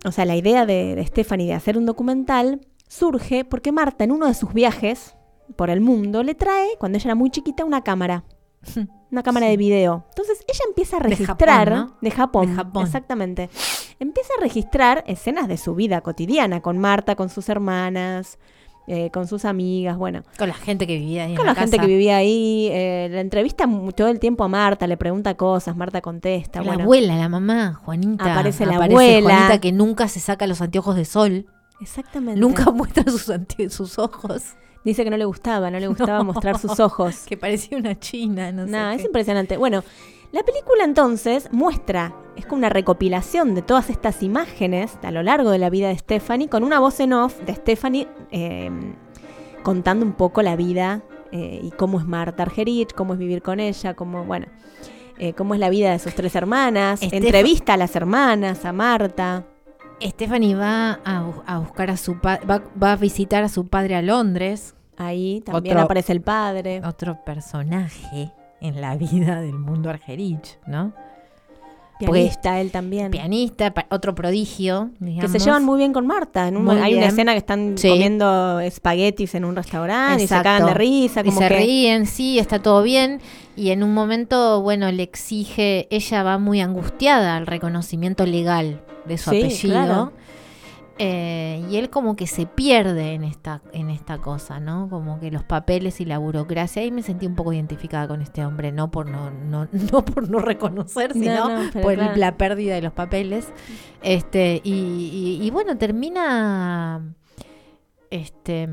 [0.06, 4.12] o sea, la idea de, de Stephanie de hacer un documental surge porque Marta en
[4.12, 5.16] uno de sus viajes
[5.56, 8.24] por el mundo le trae, cuando ella era muy chiquita, una cámara.
[9.12, 10.06] Una cámara de video.
[10.08, 11.98] Entonces ella empieza a De registrar Japón, ¿no?
[12.00, 12.84] de Japón, De Japón.
[12.86, 13.50] exactamente.
[14.00, 18.40] Empieza a registrar escenas de su vida cotidiana con Marta, con sus hermanas,
[18.88, 21.60] eh, con sus amigas, bueno, Con la gente que vivía ahí con en la la,
[21.60, 22.68] gente que vivía ahí.
[22.72, 23.66] eh, la entrevista
[23.96, 26.60] todo el tiempo a Marta, le pregunta cosas, Marta contesta.
[26.62, 26.84] La bueno.
[26.84, 28.34] abuela, la mamá, Juanita.
[28.34, 29.36] Aparece la abuela.
[29.36, 31.46] Juanita que nunca se saca los anteojos de sol.
[31.80, 32.40] Exactamente.
[32.40, 33.32] Nunca muestra sus,
[33.70, 34.44] sus ojos.
[34.84, 36.24] Dice que no le gustaba, no le gustaba No.
[36.26, 37.24] mostrar sus ojos.
[37.28, 38.72] Que parecía una china, no sé.
[38.72, 39.08] No, es qué.
[39.08, 39.58] impresionante.
[39.58, 39.84] Bueno,
[40.32, 45.52] la película entonces muestra, es como una recopilación de todas estas imágenes a lo largo
[45.52, 48.70] de la vida de Stephanie, con una voz en off de Stephanie eh,
[49.64, 51.02] contando un poco la vida
[51.32, 54.48] eh, y cómo es Marta Argerich, cómo es vivir con ella, cómo, bueno,
[55.18, 58.74] eh, cómo es la vida de sus tres hermanas, Estef- entrevista a las hermanas, a
[58.74, 59.46] Marta.
[60.02, 63.68] Stephanie va a, bu- a buscar a su pa- va, va a visitar a su
[63.68, 64.74] padre a Londres.
[64.98, 66.82] Ahí también Otro- aparece el padre.
[66.84, 68.32] Otro personaje
[68.62, 70.94] en la vida del mundo Argerich, ¿no?
[72.00, 73.12] Pianista él también.
[73.12, 74.90] Pianista, otro prodigio.
[75.20, 76.48] Que se llevan muy bien con Marta.
[76.48, 77.90] En un hay una escena que están Sí.
[77.90, 81.22] comiendo espaguetis en un restaurante y se cagan de risa.
[81.22, 83.22] Y Como se que, ríen, sí, está todo bien.
[83.56, 89.18] Y en un momento, bueno, le exige, ella va muy angustiada al reconocimiento legal de
[89.20, 89.74] su Sí, apellido.
[89.74, 90.12] claro.
[90.98, 94.88] Eh, y él como que se pierde en esta, en esta cosa, ¿no?
[94.90, 96.84] Como que los papeles y la burocracia.
[96.84, 100.30] Ahí me sentí un poco identificada con este hombre, no por no, no, no por
[100.30, 102.16] no reconocer, No, sino no, por claro.
[102.18, 103.48] la pérdida de los papeles.
[104.04, 107.02] Este, y, y- y bueno, termina
[108.12, 108.68] este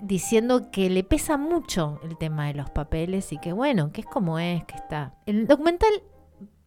[0.00, 4.06] diciendo que le pesa mucho el tema de los papeles y que bueno, que es
[4.06, 5.14] como es, que está.
[5.26, 5.90] El documental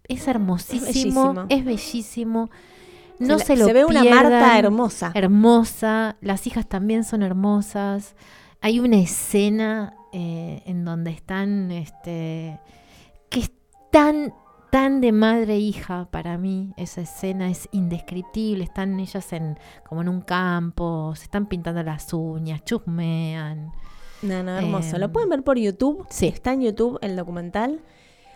[0.07, 0.85] es hermosísimo,
[1.33, 1.45] bellísimo.
[1.49, 2.49] es bellísimo.
[3.20, 4.03] No Se lo se ve una.
[4.03, 5.11] Marta hermosa.
[5.13, 6.18] Hermosa.
[6.22, 8.16] Las hijas también son hermosas.
[8.61, 12.59] Hay una escena eh, en donde están, este,
[13.30, 13.51] que es
[13.91, 14.34] tan,
[14.72, 20.01] tan de madre e hija para mí, esa escena es indescriptible, están ellas en, como
[20.01, 23.72] en un campo, se están pintando las uñas, chusmean.
[24.22, 24.95] No, no, hermoso.
[24.95, 26.05] Em, Lo pueden ver por YouTube.
[26.09, 26.28] Sí.
[26.28, 27.82] Está en YouTube el documental.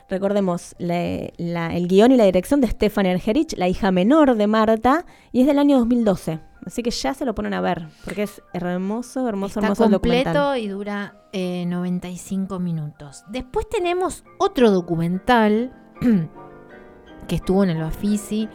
[0.09, 4.47] Recordemos, la- la- el guion y la dirección de Stephanie Ergerich, la hija menor de
[4.47, 6.39] Marta, y es del año 2012.
[6.65, 9.91] Así que ya se lo ponen a ver, porque es hermoso, hermoso, Está hermoso el
[9.91, 10.59] completo documental.
[10.59, 13.23] y dura eh, 95 minutos.
[13.29, 15.71] Después tenemos otro documental
[17.27, 18.49] que estuvo en el Bafisi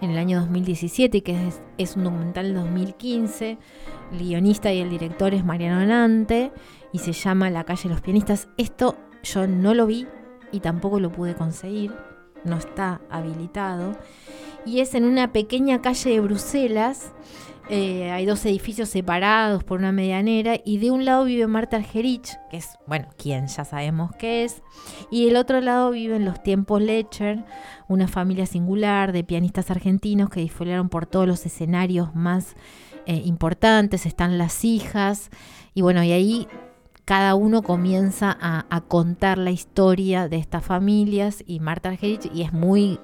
[0.00, 3.58] en el año 2017, que es, es un documental del 2015.
[4.12, 6.52] El guionista y el director es Mariano Nante
[6.92, 8.48] y se llama La calle de los pianistas.
[8.56, 10.06] Esto yo no lo vi
[10.52, 11.94] y tampoco lo pude conseguir,
[12.44, 13.96] no está habilitado.
[14.64, 17.12] Y es en una pequeña calle de Bruselas.
[17.70, 22.34] eh, hay dos edificios separados por una medianera y de un lado vive Marta Argerich,
[22.50, 24.62] que es, bueno, quien ya sabemos que es,
[25.10, 27.44] y del otro lado viven los tiempos Lecher,
[27.86, 32.56] una familia singular de pianistas argentinos que disfrutaron por todos los escenarios más
[33.04, 35.30] eh, importantes, están las hijas,
[35.74, 36.48] y bueno, y ahí
[37.08, 42.42] cada uno comienza a, a contar la historia de estas familias y Marta Argerich, y
[42.42, 43.00] es muy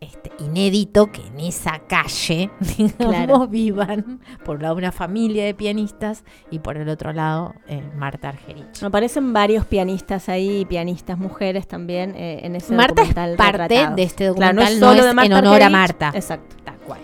[0.00, 3.48] este, inédito que en esa calle, digamos, Claro.
[3.48, 8.28] vivan por un lado una familia de pianistas y por el otro lado eh, Marta
[8.28, 8.82] Argerich.
[8.82, 14.02] Aparecen varios pianistas ahí, pianistas mujeres también eh, en ese Marta es documental parte de
[14.02, 15.70] este Claro, no documental, es no solo es de Marta en honor a.
[15.70, 16.12] Marta.
[16.14, 16.56] Exacto.
[16.62, 17.00] Tal cual.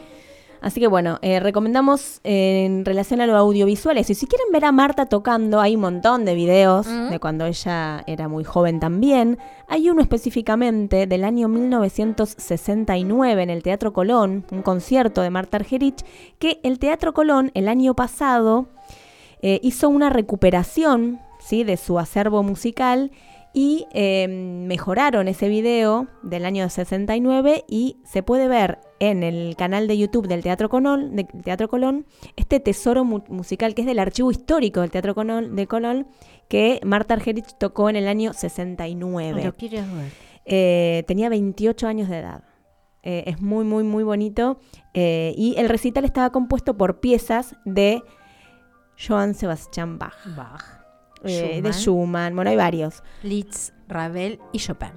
[0.61, 4.13] Así que bueno, eh, recomendamos eh, en relación a lo audiovisual eso.
[4.13, 8.05] Y si quieren ver a Marta tocando, hay un montón de videos de cuando ella
[8.07, 9.39] era muy joven también.
[9.69, 16.05] Hay uno específicamente del año 1969 en el Teatro Colón, un concierto de Marta Argerich,
[16.39, 18.69] que el Teatro Colón el año pasado
[19.43, 21.65] eh, hizo una recuperación ¿sí?
[21.65, 23.11] de su acervo musical
[23.53, 29.89] y eh, mejoraron ese video del año 69 y se puede ver en el canal
[29.89, 33.99] de YouTube del Teatro Colón, del Teatro Colón este tesoro mu- musical que es del
[33.99, 36.07] archivo histórico del Teatro Colón, de Colón
[36.49, 39.45] que Marta Argerich tocó en el año 69.
[39.45, 40.13] Lo quiero ver.
[40.45, 42.45] Eh, tenía 28 años de edad.
[43.03, 44.59] Eh, es muy, muy, muy bonito.
[44.95, 48.03] Eh, y el recital estaba compuesto por piezas de
[48.99, 50.15] Johann Sebastian Bach.
[51.25, 52.35] Eh, de Schumann.
[52.35, 53.03] Bueno, hay varios.
[53.23, 54.93] Liszt, Ravel y Chopin.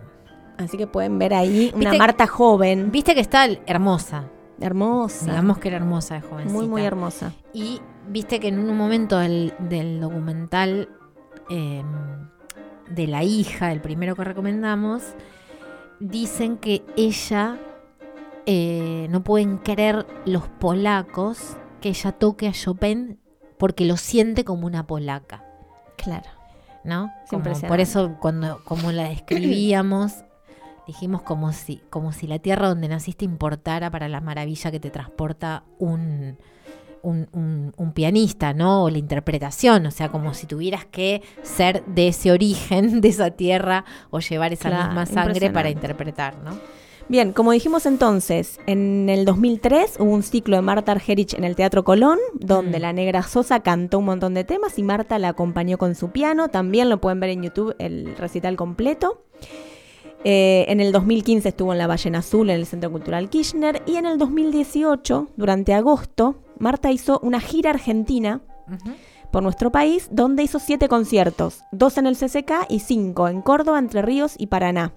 [0.58, 2.92] Así que pueden ver ahí una Viste- Marta joven.
[2.92, 4.30] Viste que está hermosa.
[4.60, 5.26] Hermosa.
[5.26, 6.54] Digamos que era hermosa de jovencita.
[6.54, 7.34] Muy, muy hermosa.
[7.54, 10.90] Y viste que en un momento del, del documental
[11.50, 11.84] eh,
[12.90, 15.02] de la hija, el primero que recomendamos,
[16.00, 17.58] dicen que ella
[18.46, 23.20] eh, no pueden creer los polacos que ella toque a Chopin
[23.58, 25.44] porque lo siente como una polaca.
[25.98, 26.30] Claro.
[26.84, 27.12] ¿No?
[27.30, 30.24] Como- por eso cuando como la describíamos
[30.88, 34.90] dijimos como si como si la tierra donde naciste importara para la maravilla que te
[34.90, 36.38] transporta un
[37.02, 38.84] un, un- un pianista, ¿no?
[38.86, 43.32] O la interpretación, o sea, como si tuvieras que ser de ese origen, de esa
[43.32, 46.58] tierra, o llevar esa Claro, misma sangre para interpretar, ¿no?
[47.10, 51.56] Bien, como dijimos entonces, en el 2003 hubo un ciclo de Marta Argerich en el
[51.56, 52.82] Teatro Colón, donde Mm.
[52.82, 56.48] la negra Sosa cantó un montón de temas y Marta la acompañó con su piano.
[56.48, 59.22] También lo pueden ver en YouTube el recital completo.
[60.24, 63.98] Eh, en el 2015 estuvo en La Ballena Azul en el Centro Cultural Kirchner y
[63.98, 68.42] en el 2018, durante agosto, Marta hizo una gira argentina
[69.32, 73.78] por nuestro país donde hizo siete conciertos, dos en el CCK y cinco en Córdoba,
[73.80, 74.94] Entre Ríos y Paraná.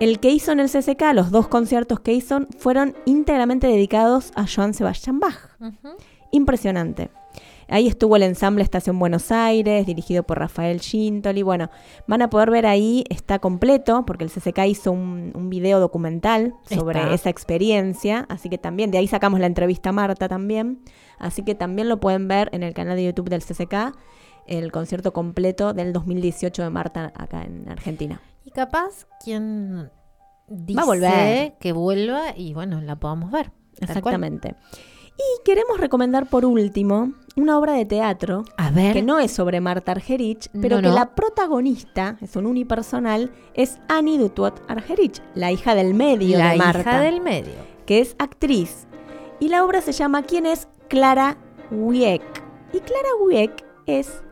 [0.00, 4.46] El que hizo en el CCK, los dos conciertos que hizo, fueron íntegramente dedicados a
[4.46, 5.58] Johann Sebastian Bach.
[6.30, 7.10] Impresionante.
[7.68, 11.42] Ahí estuvo el ensamble Estación Buenos Aires, dirigido por Rafael Gintoli.
[11.42, 11.70] Bueno,
[12.06, 16.54] van a poder ver ahí, está completo, porque el CCK hizo un, un video documental
[16.64, 17.14] sobre Está.
[17.14, 18.26] esa experiencia.
[18.30, 20.80] Así que también, de ahí sacamos la entrevista a Marta también.
[21.18, 23.94] Así que también lo pueden ver en el canal de YouTube del CCK,
[24.50, 28.20] el concierto completo del 2018 de Marta acá en Argentina.
[28.44, 29.90] Y capaz quien
[30.48, 31.54] dice Va a volver.
[31.58, 33.52] que vuelva y bueno, la podamos ver.
[33.80, 34.56] Exactamente.
[35.16, 38.94] Y queremos recomendar por último una obra de teatro A ver.
[38.94, 40.94] que no es sobre Marta Argerich, pero No, que no.
[40.94, 46.56] la protagonista, es un unipersonal, es Annie Dutuot Argerich, la hija del medio La de
[46.56, 46.80] Marta.
[46.80, 47.52] hija del medio.
[47.86, 48.86] Que es actriz.
[49.40, 51.36] Y la obra se llama ¿Quién es Clara
[51.70, 52.22] Wieck?
[52.72, 54.22] Y Clara Wieck es,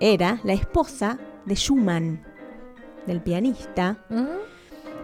[0.00, 2.22] era la esposa de Schumann,
[3.06, 3.98] del pianista.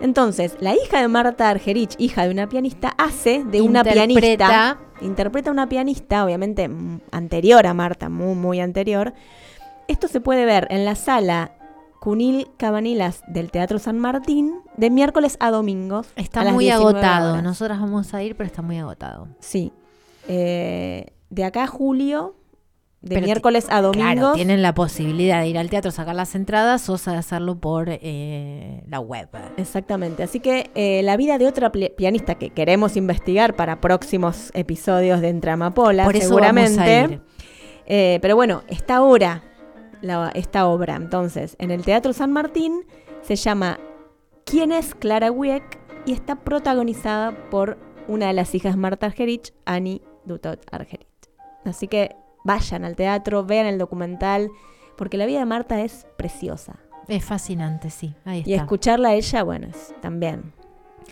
[0.01, 4.47] Entonces, la hija de Marta Argerich, hija de una pianista, hace de una Interpreta.
[4.49, 4.78] pianista.
[5.01, 9.12] Interpreta a una pianista, obviamente mm, anterior a Marta, muy, muy anterior.
[9.88, 11.53] Esto se puede ver en la sala
[12.01, 16.09] Cunil Cabanilas del Teatro San Martín de miércoles a domingos.
[16.16, 17.30] Está a muy 19 agotado.
[17.32, 17.45] horas.
[17.45, 19.28] Nosotras vamos a ir, pero está muy agotado.
[19.38, 19.72] Sí.
[20.28, 22.34] Eh, de acá a julio,
[23.03, 24.12] de Pero miércoles a domingos.
[24.14, 28.82] Claro, tienen la posibilidad de ir al teatro, sacar las entradas o hacerlo por eh,
[28.88, 29.28] la web.
[29.57, 30.22] Exactamente.
[30.22, 35.30] Así que eh, la vida de otra pianista que queremos investigar para próximos episodios de
[35.30, 37.14] Entre Amapolas, Por eso vamos a seguramente.
[37.14, 37.20] ir.
[37.86, 39.42] Eh, pero bueno, esta obra,
[40.00, 42.84] la- esta obra, entonces, en el Teatro San Martín,
[43.22, 43.80] se llama
[44.44, 45.80] ¿Quién es Clara Wieck?
[46.07, 47.78] y está protagonizada por
[48.09, 51.07] una de las hijas de Marta Argerich, Annie Dutot Argerich.
[51.64, 54.51] Así que vayan al teatro, vean el documental,
[54.97, 56.76] porque la vida de Marta es preciosa.
[57.09, 58.14] Es fascinante, sí.
[58.24, 58.51] Ahí está.
[58.51, 60.53] Y escucharla a ella, bueno, es también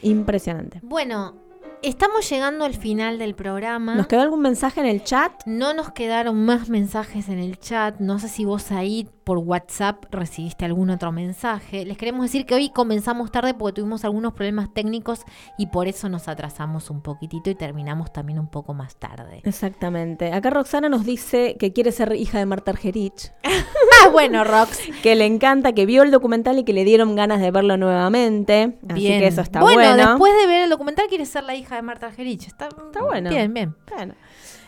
[0.03, 0.81] impresionante.
[0.83, 1.35] Bueno,
[1.83, 3.95] estamos llegando al final del programa.
[3.95, 5.33] ¿Nos quedó algún mensaje en el chat?
[5.47, 7.99] No nos quedaron más mensajes en el chat.
[7.99, 11.85] No sé si vos ahí por WhatsApp recibiste algún otro mensaje.
[11.85, 15.21] Les queremos decir que hoy comenzamos tarde porque tuvimos algunos problemas técnicos
[15.57, 19.41] y por eso nos atrasamos un poquitito y terminamos también un poco más tarde.
[19.45, 20.33] Exactamente.
[20.33, 23.33] Acá Roxana nos dice que quiere ser hija de Marta Argerich.
[23.45, 24.81] ah, bueno, Rox.
[25.01, 28.79] Que le encanta, que vio el documental y que le dieron ganas de verlo nuevamente.
[28.89, 29.21] Así Bien.
[29.21, 29.81] que eso está bueno.
[29.81, 30.09] bueno.
[30.09, 32.49] después de ver el documental quiere ser la hija de Marta Argerich.
[32.49, 33.31] Está, Está bueno.
[33.31, 33.77] Bien, bien.
[33.97, 34.15] Bueno.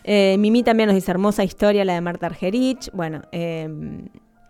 [0.05, 2.93] Eh, Mimi también nos dice hermosa historia, la de Marta Argerich.
[2.93, 3.69] Bueno, eh,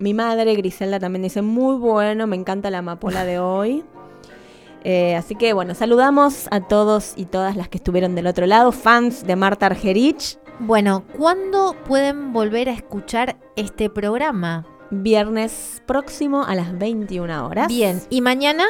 [0.02, 3.84] mi madre, Griselda, también dice muy bueno, me encanta la amapola de hoy.
[4.84, 8.72] Eh, así que bueno, saludamos a todos y todas las que estuvieron del otro lado,
[8.72, 10.40] fans de Marta Argerich.
[10.58, 14.66] Bueno, ¿cuándo pueden volver a escuchar este programa?
[14.90, 17.68] Viernes próximo a las 21 horas.
[17.68, 18.64] Bien, ¿y mañana?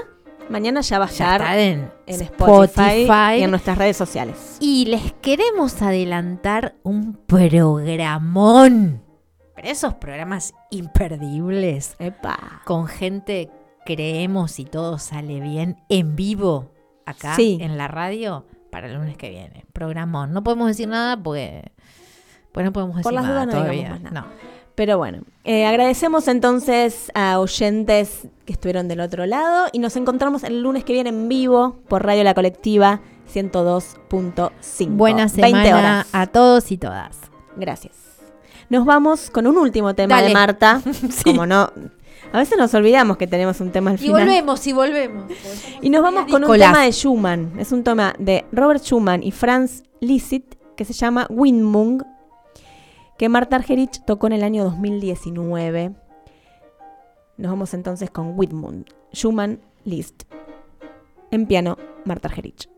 [0.50, 3.38] Mañana ya va a estar en Spotify, Spotify.
[3.38, 4.58] y en nuestras redes sociales.
[4.60, 9.00] Y les queremos adelantar un programón.
[9.54, 11.96] Pero esos programas imperdibles.
[11.98, 12.62] Epa.
[12.64, 13.50] Con gente,
[13.84, 16.70] creemos y todo sale bien, en vivo,
[17.06, 17.58] acá Sí.
[17.60, 19.66] en la radio, para el lunes que viene.
[19.72, 20.32] Programón.
[20.32, 21.72] No podemos decir nada porque.
[22.52, 23.80] Pues no podemos decir Por las nada dudas no todavía.
[23.82, 24.26] digamos más nada.
[24.26, 24.32] No.
[24.74, 30.44] Pero bueno, eh, agradecemos entonces a oyentes que estuvieron del otro lado y nos encontramos
[30.44, 33.00] el lunes que viene en vivo por Radio La Colectiva
[33.30, 34.88] 102.5.
[34.96, 36.08] Buena 20 semana horas.
[36.14, 37.18] a todos y todas.
[37.56, 38.01] Gracias.
[38.72, 40.80] Nos vamos con un último tema de Marta.
[41.10, 41.24] sí.
[41.24, 41.70] Como no.
[42.32, 44.22] A veces nos olvidamos que tenemos un tema al final.
[44.22, 45.30] Y volvemos, y volvemos.
[45.82, 47.52] Y nos vamos con un tema de Schumann.
[47.58, 52.02] Es un tema de Robert Schumann y Franz Liszt que se llama Windmung,
[53.18, 55.92] que Marta Argerich tocó en el año 2019.
[57.36, 60.22] Nos vamos entonces con Whitmund, Schumann, Liszt.
[61.30, 62.72] En piano, Marta Argerich.